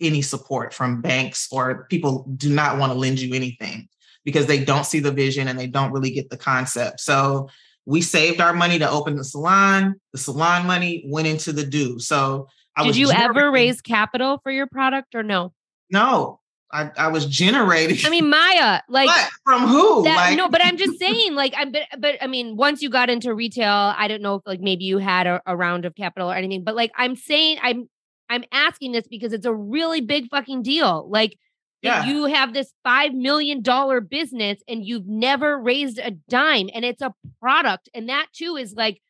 [0.00, 3.88] any support from banks or people do not want to lend you anything
[4.24, 7.00] because they don't see the vision and they don't really get the concept.
[7.00, 7.48] So
[7.86, 10.00] we saved our money to open the salon.
[10.12, 11.98] The salon money went into the Doux.
[11.98, 15.52] So I did you ever raise capital for your product or no?
[15.90, 16.40] No,
[16.72, 18.04] I, I was generating.
[18.04, 19.30] I mean, Maya, like what?
[19.44, 20.02] from who?
[20.04, 22.90] That, like, no, but I'm just saying, like, I'm, but, but I mean, once you
[22.90, 25.94] got into retail, I don't know if like maybe you had a, a round of
[25.94, 27.88] capital or anything, but like, I'm saying, I'm,
[28.28, 31.08] I'm asking this because it's a really big fucking deal.
[31.08, 31.38] Like,
[31.82, 32.06] yeah.
[32.06, 37.02] you have this five million dollar business and you've never raised a dime, and it's
[37.02, 39.00] a product, and that too is like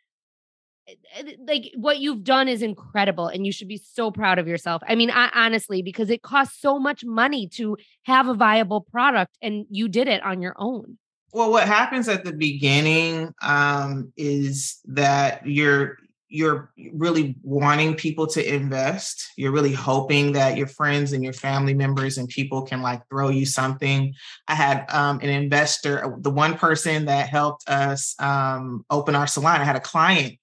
[1.47, 4.83] like what you've done is incredible and you should be so proud of yourself.
[4.87, 9.37] I mean, I, honestly, because it costs so much money to have a viable product
[9.43, 10.99] and you did it on your own.
[11.33, 18.55] Well, what happens at the beginning um, is that you're you're really wanting people to
[18.55, 19.31] invest.
[19.37, 23.29] You're really hoping that your friends and your family members and people can like throw
[23.29, 24.13] you something.
[24.49, 29.61] I had um, an investor, the one person that helped us um, open our salon.
[29.61, 30.41] I had a client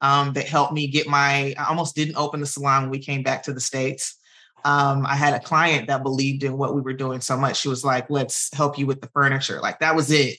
[0.00, 3.22] um, that helped me get my, I almost didn't open the salon when we came
[3.22, 4.16] back to the States.
[4.64, 7.58] Um, I had a client that believed in what we were doing so much.
[7.58, 9.60] She was like, let's help you with the furniture.
[9.60, 10.38] Like that was it.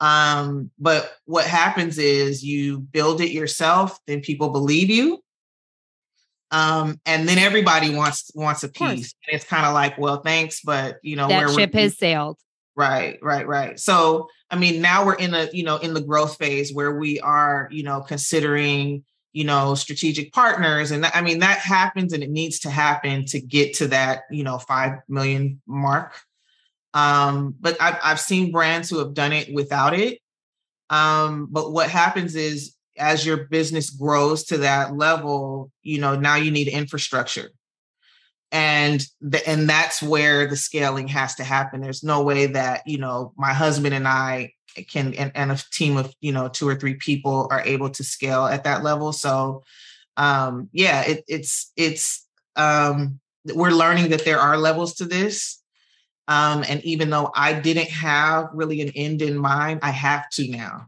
[0.00, 5.22] Um, but what happens is you build it yourself, then people believe you.
[6.50, 9.14] Um, and then everybody wants wants a piece.
[9.26, 12.38] And it's kind of like, well, thanks, but you know, that ship has sailed.
[12.74, 13.78] Right, right, right.
[13.78, 17.20] So, I mean, now we're in a, you know, in the growth phase where we
[17.20, 20.90] are, you know, considering, you know, strategic partners.
[20.90, 24.22] And that, I mean, that happens and it needs to happen to get to that,
[24.30, 26.14] you know, 5 million mark.
[26.94, 30.18] Um, but I've, I've seen brands who have done it without it.
[30.88, 36.34] Um, but what happens is as your business grows to that level, you know, now
[36.34, 37.50] you need infrastructure
[38.52, 41.80] and the, and that's where the scaling has to happen.
[41.80, 44.52] There's no way that you know my husband and i
[44.88, 48.04] can and, and, a team of you know two or three people are able to
[48.04, 49.12] scale at that level.
[49.12, 49.62] So
[50.16, 53.20] um yeah it, it's it's um
[53.54, 55.62] we're learning that there are levels to this.
[56.28, 60.48] Um and even though i didn't have really an end in mind i have to
[60.48, 60.86] now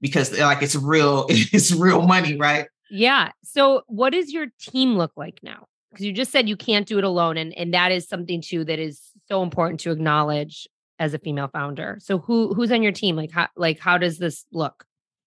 [0.00, 2.66] because like it's real it's real money right?
[2.90, 3.30] Yeah.
[3.44, 6.98] So what does your team look like now because you just said you can't do
[6.98, 10.68] it alone and and that is something too that is so important to acknowledge
[11.00, 11.98] as a female founder.
[12.00, 13.16] So who who's on your team?
[13.16, 14.84] Like how like how does this look?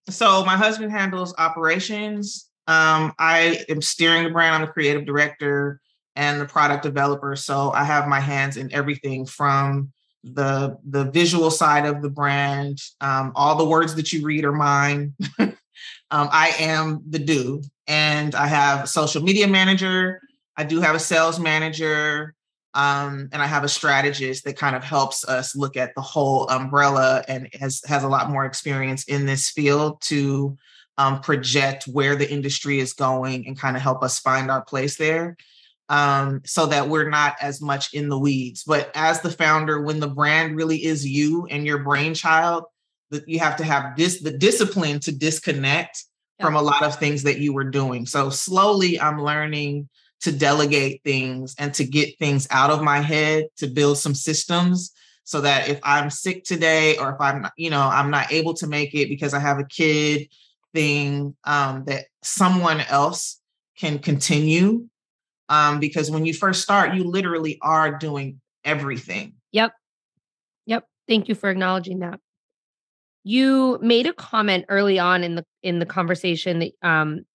[0.10, 2.50] So my husband handles operations.
[2.68, 4.56] Um, I am steering the brand.
[4.56, 5.82] I'm the creative director
[6.16, 7.36] and the product developer.
[7.36, 9.92] So I have my hands in everything from
[10.24, 12.80] the the visual side of the brand.
[13.02, 15.16] Um, all the words that you read are mine.
[15.40, 15.56] um,
[16.12, 20.22] I am the Doux, and I have social media manager.
[20.58, 22.36] I do have a sales manager.
[22.76, 26.50] Um, and I have a strategist that kind of helps us look at the whole
[26.50, 30.58] umbrella and has has a lot more experience in this field to
[30.98, 34.98] um, project where the industry is going and kind of help us find our place
[34.98, 35.38] there
[35.90, 38.64] um, so that we're not as much in the weeds.
[38.64, 42.66] But as the founder, when the brand really is you and your brainchild,
[43.12, 46.04] that you have to have this the discipline to disconnect
[46.40, 46.46] yeah.
[46.46, 48.06] from a lot of things that you were doing.
[48.06, 49.90] So slowly, I'm learning
[50.24, 54.92] to delegate things and to get things out of my head to build some systems
[55.24, 58.68] so that if I'm sick today or if I'm you know I'm not able to
[58.68, 60.28] make it because I have a kid
[60.74, 63.40] thing um, that someone else
[63.78, 64.88] can continue
[65.50, 69.34] um, because when you first start, you literally are doing everything.
[69.52, 69.74] Yep.
[70.66, 70.88] Yep.
[71.08, 72.20] Thank you for acknowledging that.
[73.24, 77.26] You made a comment early on in the in the conversation that um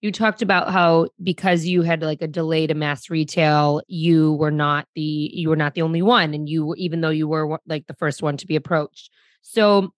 [0.00, 4.50] you talked about how because you had like a delay to mass retail, you were
[4.50, 7.86] not the you were not the only one and you even though you were like
[7.86, 9.10] the first one to be approached.
[9.42, 9.92] So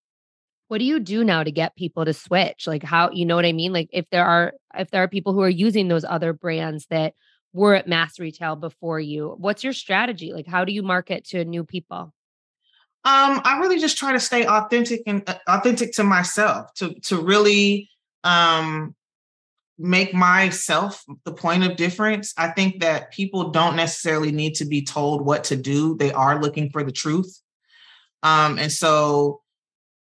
[0.69, 2.67] what do you do now to get people to switch?
[2.67, 3.73] Like how you know what i mean?
[3.73, 7.15] Like if there are if there are people who are using those other brands that
[7.53, 10.33] were at mass retail before you what's your strategy?
[10.33, 12.13] Like how do you market to new people?
[13.05, 17.21] Um i really just try to stay authentic and uh, authentic to myself to to
[17.21, 17.89] really
[18.25, 18.97] um
[19.83, 24.83] make myself the point of difference i think that people don't necessarily need to be
[24.83, 27.41] told what to do they are looking for the truth
[28.23, 29.43] um and so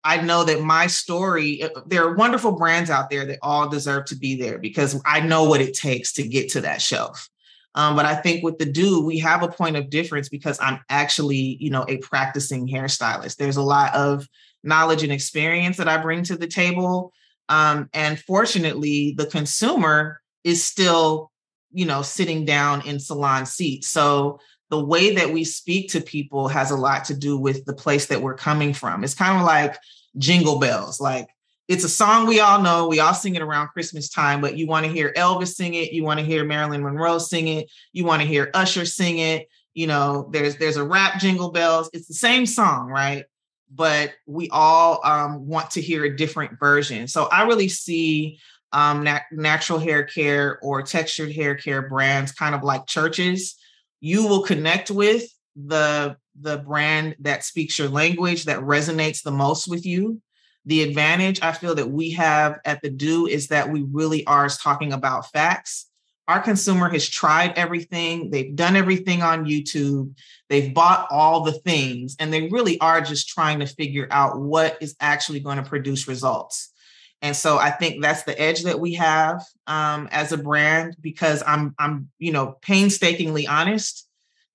[0.03, 4.07] I know that my story, uh, there are wonderful brands out there that all deserve
[4.07, 7.29] to be there because I know what it takes to get to that shelf.
[7.75, 10.81] Um, but I think with the Doux, we have a point of difference because I'm
[10.88, 13.37] actually, you know, a practicing hairstylist.
[13.37, 14.27] There's a lot of
[14.64, 17.12] knowledge and experience that I bring to the table.
[17.51, 21.31] Um, and fortunately, the consumer is still,
[21.73, 23.89] you know, sitting down in salon seats.
[23.89, 24.39] So
[24.71, 28.07] the way that we speak to people has a lot to do with the place
[28.07, 29.03] that we're coming from.
[29.03, 29.77] It's kind of like
[30.17, 31.01] jingle bells.
[31.01, 31.29] Like
[31.67, 32.89] it's a song we all know.
[32.89, 35.93] We all sing it around Christmas time, but you want to hear Elvis sing it,
[35.93, 39.49] you want to hear Marilyn Monroe sing it, you want to hear Usher sing it.
[39.75, 41.91] You know, there's there's a rap jingle bells.
[41.93, 43.25] It's the same song, right?
[43.73, 47.07] But we all um, want to hear a different version.
[47.07, 48.39] So I really see
[48.73, 53.57] um, nat- natural hair care or textured hair care brands kind of like churches.
[54.01, 55.25] You will connect with
[55.57, 60.21] the the brand that speaks your language that resonates the most with you.
[60.67, 64.49] The advantage i feel that we have at the Doux is that we really are
[64.49, 65.89] talking about facts
[66.31, 68.31] our consumer has tried everything.
[68.31, 70.16] They've done everything on youtube.
[70.49, 74.79] They've bought all the things and they really are just trying to figure out what
[74.81, 76.73] is actually going to produce results.
[77.21, 81.43] And so i think that's the edge that we have um, as a brand because
[81.47, 84.07] i'm i'm you know painstakingly honest.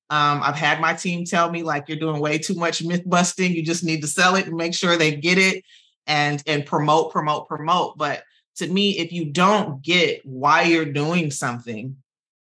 [0.10, 3.54] Um, i've had my team tell me like you're doing way too much myth busting
[3.54, 5.64] you just need to sell it and make sure they get it
[6.08, 7.98] and and promote promote promote.
[7.98, 8.24] But
[8.56, 11.96] to me if you don't get why you're doing something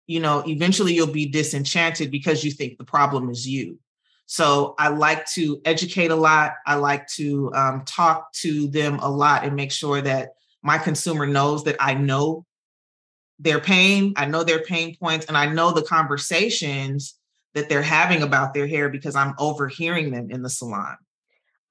[0.07, 3.79] you know eventually you'll be disenchanted because you think the problem is you
[4.31, 6.53] so I like to educate a lot.
[6.65, 11.27] I like to um, talk to them a lot and make sure that my consumer
[11.27, 12.47] knows that I know
[13.41, 17.19] their pain, I know their pain points, and I know the conversations
[17.55, 20.97] that they're having about their hair because I'm overhearing them in the salon.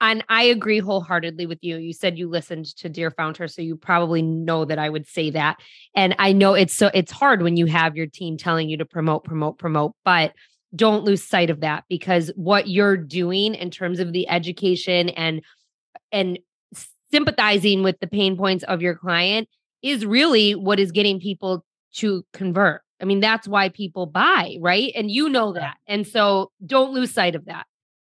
[0.01, 1.77] And I agree wholeheartedly with you.
[1.77, 5.07] You said you listened to Dear Found Her, so you probably know that I would
[5.07, 5.57] say that.
[5.95, 8.85] And I know it's so it's hard when you have your team telling you to
[8.85, 10.33] promote, promote, promote, but
[10.75, 15.41] don't lose sight of that because what you're doing in terms of the education and
[16.11, 16.39] and
[17.11, 19.49] sympathizing with the pain points of your client
[19.81, 22.81] is really what is getting people to convert.
[23.01, 24.91] I mean, that's why people buy, right?
[24.95, 25.77] And you know that.
[25.87, 27.65] And so don't lose sight of that.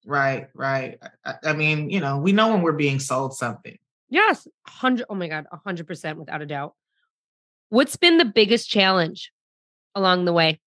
[0.06, 0.98] Right, right.
[1.24, 3.76] I, I mean, you know, we know when we're being sold something.
[4.08, 6.74] Yes, 100 Oh my god, 100% without a doubt.
[7.68, 9.32] What's been the biggest challenge
[9.94, 10.60] along the way?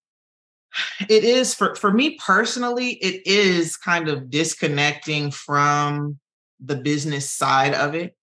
[1.10, 6.20] it is for for me personally it is kind of disconnecting from
[6.60, 8.16] the business side of it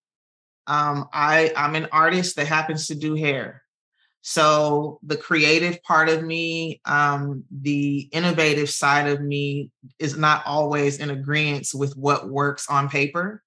[0.67, 3.63] um i i'm an artist that happens to do hair
[4.21, 10.99] So the creative part of me, um, the innovative side of me is not always
[10.99, 13.43] in agreement with what works on paper.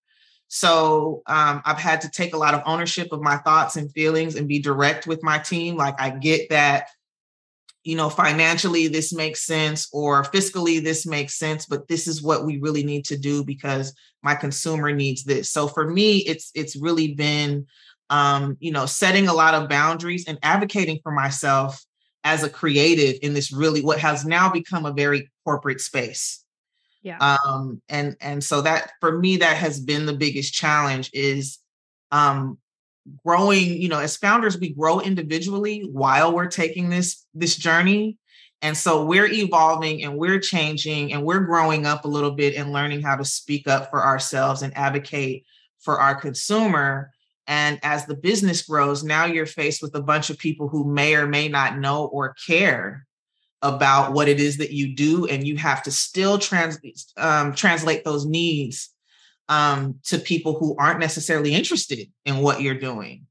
[0.48, 4.34] So um, I've had to take a lot of ownership of my thoughts and feelings
[4.34, 5.76] and be direct with my team.
[5.76, 6.88] Like I get that,
[7.84, 12.44] you know, financially this makes sense or fiscally this makes sense, but this is what
[12.44, 15.50] we really need to do because my consumer needs this.
[15.50, 17.66] So for me, it's it's really been
[18.10, 21.84] um, you know, setting a lot of boundaries and advocating for myself
[22.22, 26.42] as a creative in this really what has now become a very corporate space.
[27.02, 27.18] Yeah.
[27.18, 31.58] Um, and and so that for me, that has been the biggest challenge is
[32.10, 32.58] um
[33.24, 38.18] growing, you know, as founders, we grow individually while we're taking this this journey.
[38.62, 42.72] And so we're evolving and we're changing and we're growing up a little bit and
[42.72, 45.44] learning how to speak up for ourselves and advocate
[45.80, 47.12] for our consumer.
[47.46, 51.14] And as the business grows, now you're faced with a bunch of people who may
[51.14, 53.06] or may not know or care
[53.60, 55.26] about what it is that you do.
[55.26, 56.78] And you have to still trans,
[57.16, 58.90] um, translate those needs
[59.48, 63.26] um, to people who aren't necessarily interested in what you're doing.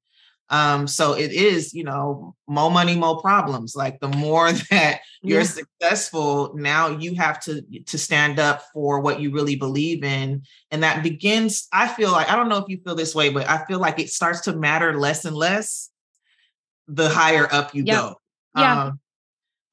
[0.54, 3.76] Um, so it is, you know, more money, more problems.
[3.76, 5.48] Like the more that you're yeah.
[5.48, 10.44] successful, now you have to to stand up for what you really believe in.
[10.70, 13.50] And that begins, I feel like, I don't know if you feel this way, but
[13.50, 15.90] I feel like it starts to matter less and less
[16.88, 17.96] the higher up you yep.
[17.96, 18.16] go.
[18.56, 18.84] Yeah.
[18.84, 19.00] Um,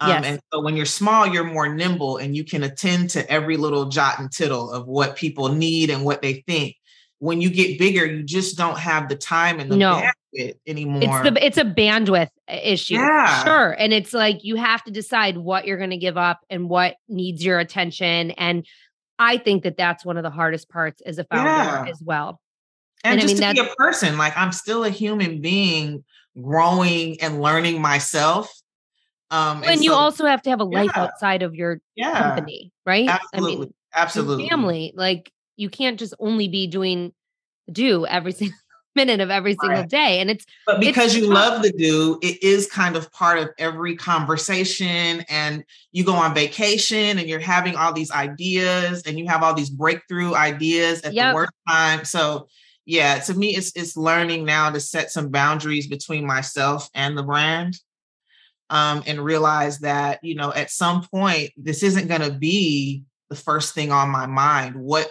[0.01, 0.25] um, yes.
[0.25, 3.91] And so when you're small, you're more nimble and you can attend to every little
[3.91, 6.77] jot and tittle of what people need and what they think.
[7.21, 10.03] When you get bigger, you just don't have the time and the no.
[10.35, 11.03] bandwidth anymore.
[11.03, 12.95] It's the it's a bandwidth issue.
[12.95, 13.45] Yeah.
[13.45, 13.71] Sure.
[13.71, 16.97] And it's like you have to decide what you're going to give up and what
[17.09, 18.33] needs your attention.
[18.33, 18.67] And
[19.19, 21.85] I think that that's one of the hardest parts as a founder yeah.
[21.89, 22.41] as well.
[23.05, 26.05] And, and just I mean, to be a person, like I'm still a human being
[26.41, 28.51] growing and learning myself
[29.31, 32.21] um, and, and you also have to have a life yeah, outside of your yeah,
[32.21, 33.09] company, right?
[33.09, 33.55] Absolutely.
[33.55, 34.49] I mean, absolutely.
[34.49, 37.13] Family, like you can't just only be doing
[37.71, 38.57] do every single
[38.97, 39.89] minute of every single right.
[39.89, 40.21] day.
[40.21, 41.35] And it's but because it's you tough.
[41.35, 45.25] love the Doux, it is kind of part of every conversation.
[45.29, 49.55] And you go on vacation and you're having all these ideas and you have all
[49.55, 51.33] these breakthrough ideas at yep.
[51.33, 52.05] the worst time.
[52.05, 52.49] So
[52.87, 57.23] yeah, to me, it's it's learning now to set some boundaries between myself and the
[57.23, 57.79] brand
[58.71, 63.37] um, and realize that you know at some point this isn't going to be the
[63.37, 65.11] first thing on my mind what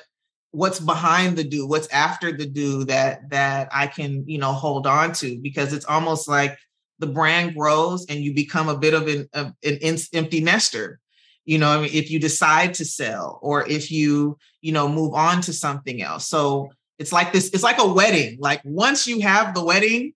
[0.51, 4.87] what's behind the Doux what's after the Doux that that i can you know hold
[4.87, 6.57] on to because it's almost like
[6.99, 10.99] the brand grows and you become a bit of an, a, an empty nester.
[11.45, 15.15] You know I mean, if you decide to sell or if you you know move
[15.15, 16.27] on to something else.
[16.27, 16.69] So
[16.99, 18.37] it's like this it's like a wedding.
[18.39, 20.13] Like once you have the wedding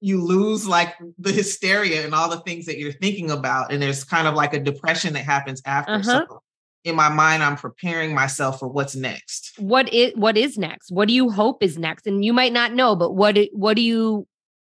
[0.00, 4.04] you lose like the hysteria and all the things that you're thinking about and there's
[4.04, 5.92] kind of like a depression that happens after.
[5.92, 6.26] Uh-huh.
[6.28, 6.42] so
[6.84, 9.52] in my mind i'm preparing myself for what's next.
[9.58, 10.90] What is what is next?
[10.90, 12.06] What do you hope is next?
[12.06, 14.26] And you might not know but what what do you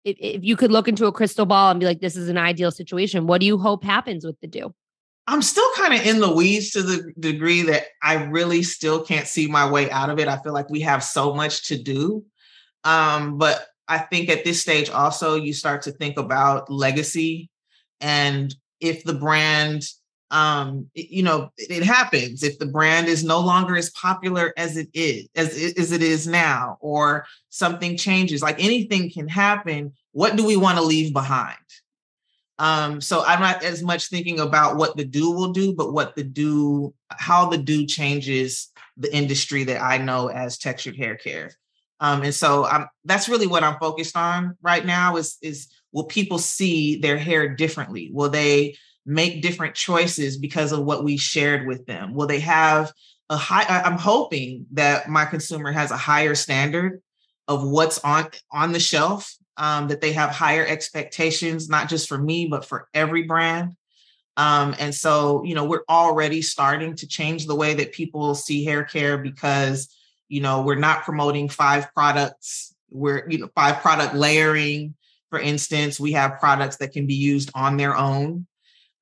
[0.05, 2.37] if, if you could look into a crystal ball and be like this is an
[2.37, 4.73] ideal situation what do you hope happens with the Doux?
[5.27, 9.27] I'm still kind of in the weeds to the degree that i really still can't
[9.27, 10.27] see my way out of it.
[10.27, 12.23] I feel like we have so much to do
[12.83, 17.49] um, but I think at this stage also you start to think about legacy
[17.99, 19.83] and if the brand
[20.31, 24.87] um you know it happens if the brand is no longer as popular as it
[24.93, 30.45] is as, as it is now or something changes like anything can happen what do
[30.45, 31.57] we want to leave behind
[32.59, 36.15] um so i'm not as much thinking about what the Doux will do but what
[36.15, 41.51] the Doux how the Doux changes the industry that i know as textured hair care
[41.99, 46.05] um, and so I'm, that's really what I'm focused on right now is, is will
[46.05, 48.09] people see their hair differently?
[48.13, 48.77] Will they
[49.09, 52.13] make different choices because of what we shared with them?
[52.13, 52.91] Will they have
[53.29, 57.01] a high, I'm hoping that my consumer has a higher standard
[57.47, 62.17] of what's on, on the shelf, um, that they have higher expectations, not just for
[62.17, 63.75] me, but for every brand.
[64.37, 68.63] Um, and so, you know, we're already starting to change the way that people see
[68.63, 69.93] hair care because
[70.29, 72.73] you know, we're not promoting five products.
[72.89, 74.95] We're, you know, five product layering.
[75.31, 78.47] For instance, we have products that can be used on their own,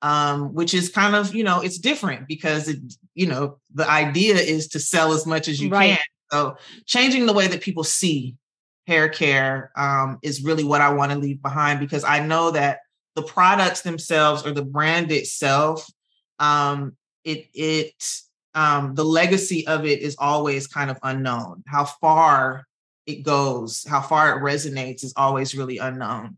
[0.01, 2.79] um, which is kind of, you know, it's different because it,
[3.15, 5.97] you know, the idea is to sell as much as you right.
[5.97, 5.99] can.
[6.31, 8.35] So changing the way that people see
[8.85, 12.79] hair care um, is really what I want to leave behind because I know that
[13.15, 15.89] the products themselves or the brand itself,
[16.39, 17.93] um, it it
[18.53, 21.63] um, the legacy of it is always kind of unknown.
[21.67, 22.65] How far
[23.05, 26.37] it goes, how far it resonates is always really unknown.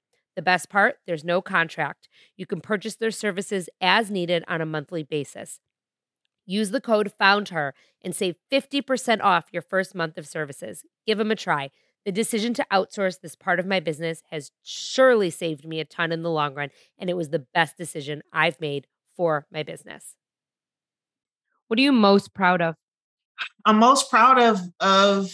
[0.35, 2.07] The best part there's no contract.
[2.37, 5.59] You can purchase their services as needed on a monthly basis.
[6.45, 7.73] Use the code FOUNDHER
[8.03, 10.83] and save 50% off your first month of services.
[11.05, 11.69] Give them a try.
[12.03, 16.11] The decision to outsource this part of my business has surely saved me a ton
[16.11, 20.15] in the long run, and it was the best decision I've made for my business.
[21.67, 22.75] What are you most proud of?
[23.65, 25.31] I'm most proud of of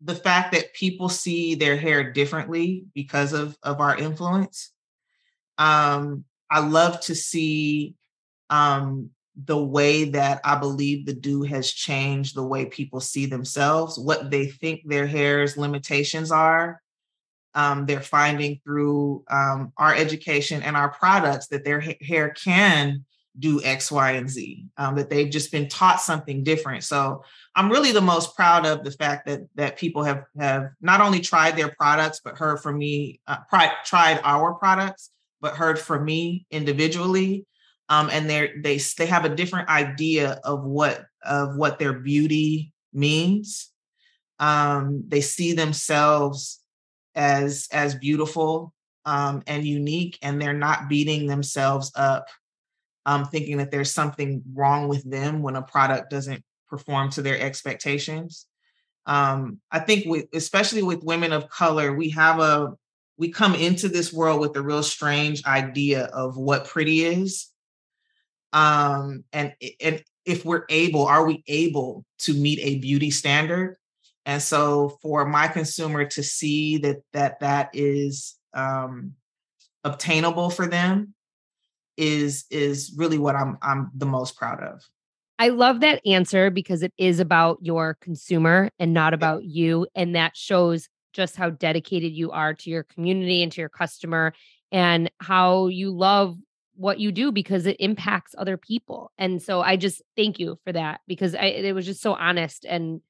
[0.00, 4.72] the fact that people see their hair differently because of of our influence.
[5.58, 7.94] Um, I love to see
[8.48, 9.10] um,
[9.44, 14.30] the way that I believe the Doux has changed the way people see themselves, what
[14.30, 16.80] they think their hair's limitations are.
[17.54, 23.04] Um, they're finding through um, our education and our products that their ha- hair can
[23.38, 26.84] do X, Y, and Z, um, that they've just been taught something different.
[26.84, 27.22] So
[27.54, 31.20] I'm really the most proud of the fact that that people have have not only
[31.20, 33.38] tried their products, but heard from me, uh,
[33.84, 35.10] tried our products,
[35.40, 37.46] but heard from me individually.
[37.88, 42.72] Um, and they they they have a different idea of what of what their beauty
[42.92, 43.70] means.
[44.38, 46.60] Um, they see themselves
[47.14, 48.74] as as beautiful
[49.04, 52.26] um, and unique, and they're not beating themselves up
[53.08, 57.40] um, thinking that there's something wrong with them when a product doesn't perform to their
[57.40, 58.44] expectations.
[59.06, 62.74] Um, I think with especially with women of color, we have a
[63.16, 67.48] we come into this world with a real strange idea of what pretty is.
[68.52, 73.78] Um, and and if we're able, are we able to meet a beauty standard?
[74.26, 79.14] And so for my consumer to see that that that is um,
[79.82, 81.14] obtainable for them
[81.98, 84.80] is is really what I'm I'm the most proud of.
[85.38, 90.16] I love that answer because it is about your consumer and not about you and
[90.16, 94.32] that shows just how dedicated you are to your community and to your customer
[94.72, 96.36] and how you love
[96.74, 99.10] what you do because it impacts other people.
[99.18, 102.64] And so I just thank you for that because I, it was just so honest
[102.64, 103.00] and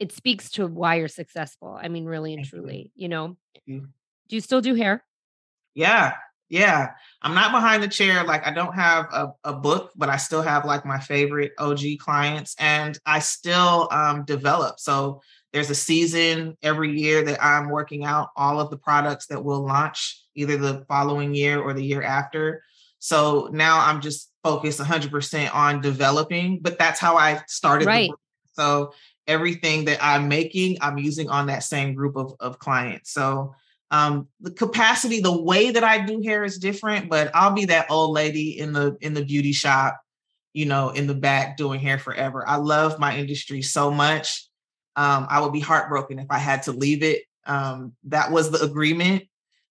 [0.00, 1.78] it speaks to why you're successful.
[1.80, 3.36] I mean, really and truly, you know.
[3.66, 3.88] You.
[4.28, 5.04] Do you still do hair?
[5.74, 6.14] Yeah,
[6.48, 6.92] yeah,
[7.22, 8.24] I'm not behind the chair.
[8.24, 11.98] Like I don't have a, a book, but I still have like my favorite OG
[11.98, 14.80] clients and I still um, develop.
[14.80, 15.20] So
[15.52, 19.64] there's a season every year that I'm working out all of the products that will
[19.64, 22.62] launch either the following year or the year after.
[22.98, 27.86] So now I'm just focused 100% on developing, but that's how I started.
[27.86, 28.10] Right.
[28.52, 28.92] So
[29.26, 33.12] everything that I'm making, I'm using on that same group of, of clients.
[33.12, 33.54] So
[33.90, 37.90] um the capacity the way that i do hair is different but i'll be that
[37.90, 40.00] old lady in the in the beauty shop
[40.52, 44.46] you know in the back doing hair forever i love my industry so much
[44.96, 48.62] um i would be heartbroken if i had to leave it um that was the
[48.62, 49.24] agreement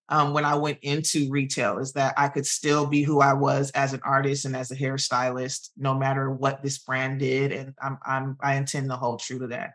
[0.10, 3.72] um, when I went into retail is that I could still be who I was
[3.72, 7.98] as an artist and as a hairstylist, no matter what this brand did, and I'm
[8.06, 9.74] I'm I intend to hold true to that.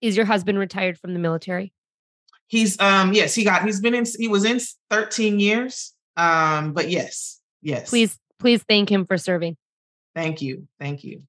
[0.00, 1.72] Is your husband retired from the military?
[2.52, 5.94] He's um yes, he got he's been in he was in 13 years.
[6.18, 7.88] Um, but yes, yes.
[7.88, 9.56] Please, please thank him for serving.
[10.14, 10.68] Thank you.
[10.78, 11.22] Thank you.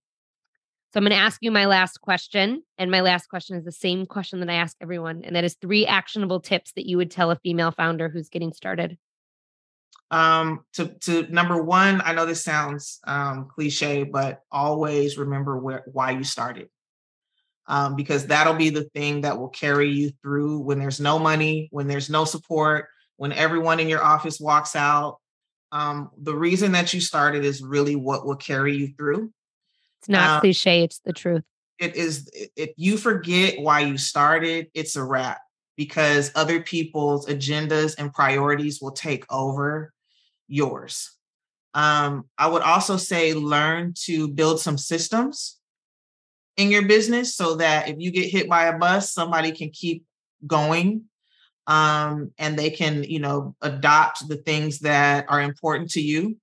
[0.92, 2.62] So I'm going to ask you my last question.
[2.78, 5.22] And my last question is the same question that I ask everyone.
[5.24, 8.52] And that is three actionable tips that you would tell a female founder who's getting
[8.52, 8.98] started.
[10.12, 15.84] Um, to to number one, I know this sounds um cliche, but always remember where
[15.86, 16.68] why you started
[17.68, 21.70] um, because that'll be the thing that will carry you through when there's no money,
[21.72, 22.88] when there's no support,
[23.18, 25.20] when everyone in your office walks out.
[25.72, 29.32] Um, the reason that you started is really what will carry you through.
[30.00, 31.44] It's not um, cliche, it's the truth.
[31.80, 35.42] It is, if you forget why you started, it's a wrap
[35.76, 39.92] because other people's agendas and priorities will take over
[40.48, 41.12] yours.
[41.74, 45.58] Um, I would also say learn to build some systems
[46.58, 50.06] in your business so that if you get hit by a bus, somebody can keep
[50.46, 51.06] going
[51.68, 56.38] um, and they can, you know, adopt the things that are important to you.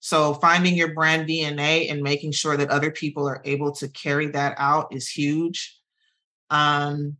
[0.00, 4.28] So finding your brand DNA and making sure that other people are able to carry
[4.28, 5.76] that out is huge.
[6.50, 7.16] Um,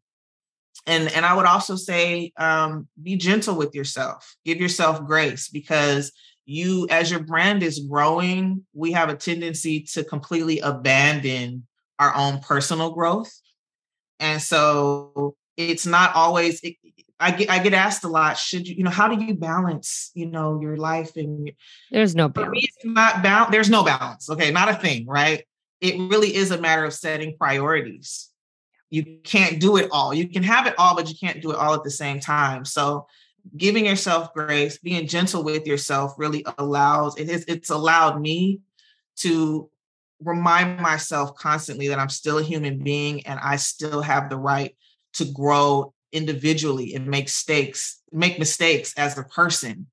[0.87, 4.37] and and I would also say um, be gentle with yourself.
[4.45, 6.13] Give yourself grace because
[6.47, 11.67] you, as your brand is growing, we have a tendency to completely abandon
[11.99, 13.33] our own personal growth.
[14.21, 16.77] And so it's not always it,
[17.21, 20.11] I get I get asked a lot, should you, you know, how do you balance,
[20.15, 21.51] you know, your life and
[21.91, 22.53] there's no balance.
[22.53, 23.51] Me, it's not balance.
[23.51, 24.31] There's no balance.
[24.31, 25.45] Okay, not a thing, right?
[25.81, 28.29] It really is a matter of setting priorities.
[28.91, 30.15] You can't do it all.
[30.15, 32.65] You can have it all, but you can't do it all at the same time.
[32.65, 33.07] So
[33.57, 38.61] giving yourself grace, being gentle with yourself really allows it is it's allowed me
[39.17, 39.71] to
[40.21, 44.77] remind myself constantly that I'm still a human being and I still have the right
[45.15, 49.87] to grow individually and make mistakes, make mistakes as a person.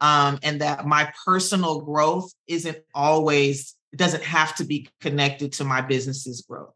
[0.00, 5.64] Um, and that my personal growth isn't always, it doesn't have to be connected to
[5.64, 6.72] my business's growth.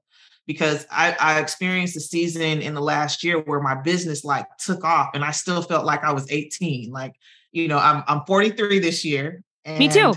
[0.46, 4.84] Because I, I experienced a season in the last year where my business like took
[4.84, 6.90] off and I still felt like I was 18.
[6.90, 7.14] Like,
[7.50, 9.42] you know, I'm I'm 43 this year.
[9.64, 10.12] Me too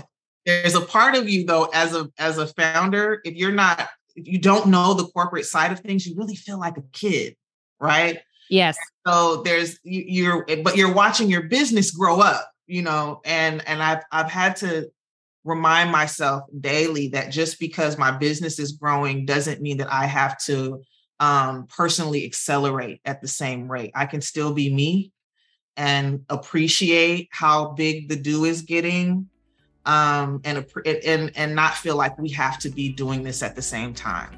[0.48, 4.26] there's a part of you though as a as a founder if you're not if
[4.26, 7.36] you don't know the corporate side of things you really feel like a kid
[7.80, 8.18] right?
[8.50, 8.76] Yes.
[9.06, 13.82] So there's you, you're but you're watching your business grow up you know and and
[13.82, 14.90] i've i've had to
[15.44, 20.36] remind myself daily that just because my business is growing doesn't mean that i have
[20.38, 20.82] to
[21.20, 23.92] um personally accelerate at the same rate.
[23.94, 25.12] I can still be me
[25.76, 29.28] and appreciate how big the Doux is getting
[29.88, 33.62] um, and, and, and not feel like we have to be doing this at the
[33.62, 34.30] same time.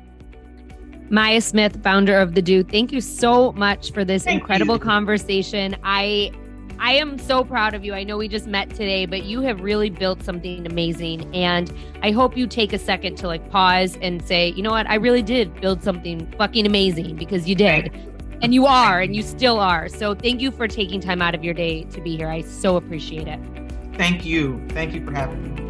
[1.10, 4.80] Maya Smith, founder of The Doux, thank you so much for this thank incredible you.
[4.80, 5.76] conversation.
[5.82, 6.30] I
[6.78, 7.92] I am so proud of you.
[7.92, 11.34] I know we just met today, but you have really built something amazing.
[11.34, 11.70] And
[12.02, 14.88] I hope you take a second to like pause and say, you know what?
[14.88, 17.92] I really did build something fucking amazing because you did.
[18.40, 19.88] And you are, and you still are.
[19.88, 22.28] So thank you for taking time out of your day to be here.
[22.28, 23.69] I so appreciate it.
[23.94, 24.64] Thank you.
[24.70, 25.60] Thank you for having me.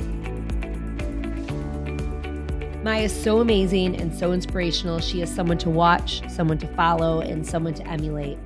[2.83, 5.01] Maya is so amazing and so inspirational.
[5.01, 8.39] She is someone to watch, someone to follow, and someone to emulate.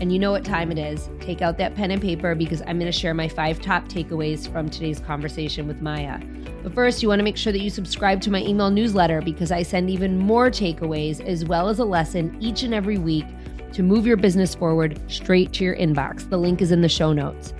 [0.00, 1.08] And you know what time it is.
[1.20, 4.50] Take out that pen and paper because I'm going to share my five top takeaways
[4.50, 6.20] from today's conversation with Maya.
[6.62, 9.52] But first, you want to make sure that you subscribe to my email newsletter because
[9.52, 13.26] I send even more takeaways as well as a lesson each and every week
[13.72, 16.28] to move your business forward straight to your inbox.
[16.28, 17.52] The link is in the show notes.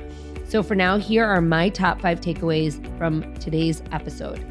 [0.49, 4.43] So for now, here are my top five takeaways from today's episode.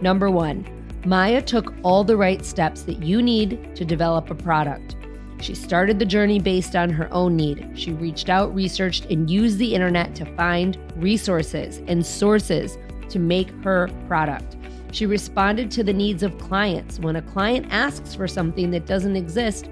[0.00, 0.66] Number one,
[1.04, 4.96] Maya took all the right steps that you need to develop a product.
[5.42, 7.70] She started the journey based on her own need.
[7.74, 12.78] She reached out, researched, and used the internet to find resources and sources
[13.10, 14.56] to make her product.
[14.92, 16.98] She responded to the needs of clients.
[16.98, 19.68] When a client asks for something that doesn't exist,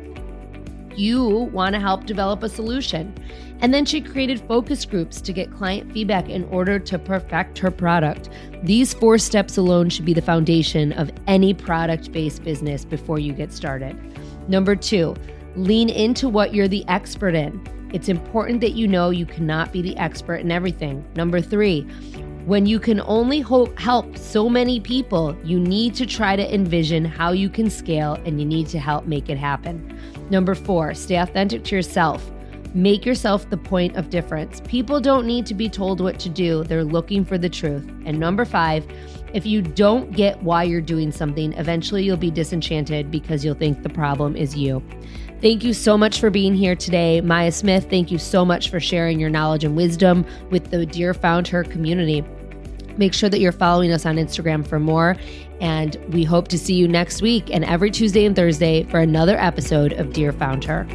[0.96, 3.14] you want to help develop a solution.
[3.60, 7.70] And then she created focus groups to get client feedback in order to perfect her
[7.70, 8.30] product.
[8.62, 13.32] These four steps alone should be the foundation of any product based business before you
[13.32, 13.96] get started.
[14.48, 15.14] Number two,
[15.56, 17.60] lean into what you're the expert in.
[17.92, 21.04] It's important that you know you cannot be the expert in everything.
[21.16, 21.86] Number three,
[22.46, 27.04] when you can only hope, help so many people, you need to try to envision
[27.04, 29.98] how you can scale and you need to help make it happen.
[30.30, 32.30] Number four, stay authentic to yourself.
[32.72, 34.62] Make yourself the point of difference.
[34.66, 37.86] People don't need to be told what to do, they're looking for the truth.
[38.06, 38.86] And number five,
[39.34, 43.82] if you don't get why you're doing something, eventually you'll be disenchanted because you'll think
[43.82, 44.82] the problem is you.
[45.40, 47.22] Thank you so much for being here today.
[47.22, 51.14] Maya Smith, thank you so much for sharing your knowledge and wisdom with the Dear
[51.14, 52.22] Found Her community.
[52.98, 55.16] Make sure that you're following us on Instagram for more.
[55.62, 59.38] And we hope to see you next week and every Tuesday and Thursday for another
[59.38, 60.86] episode of Dear Found Her.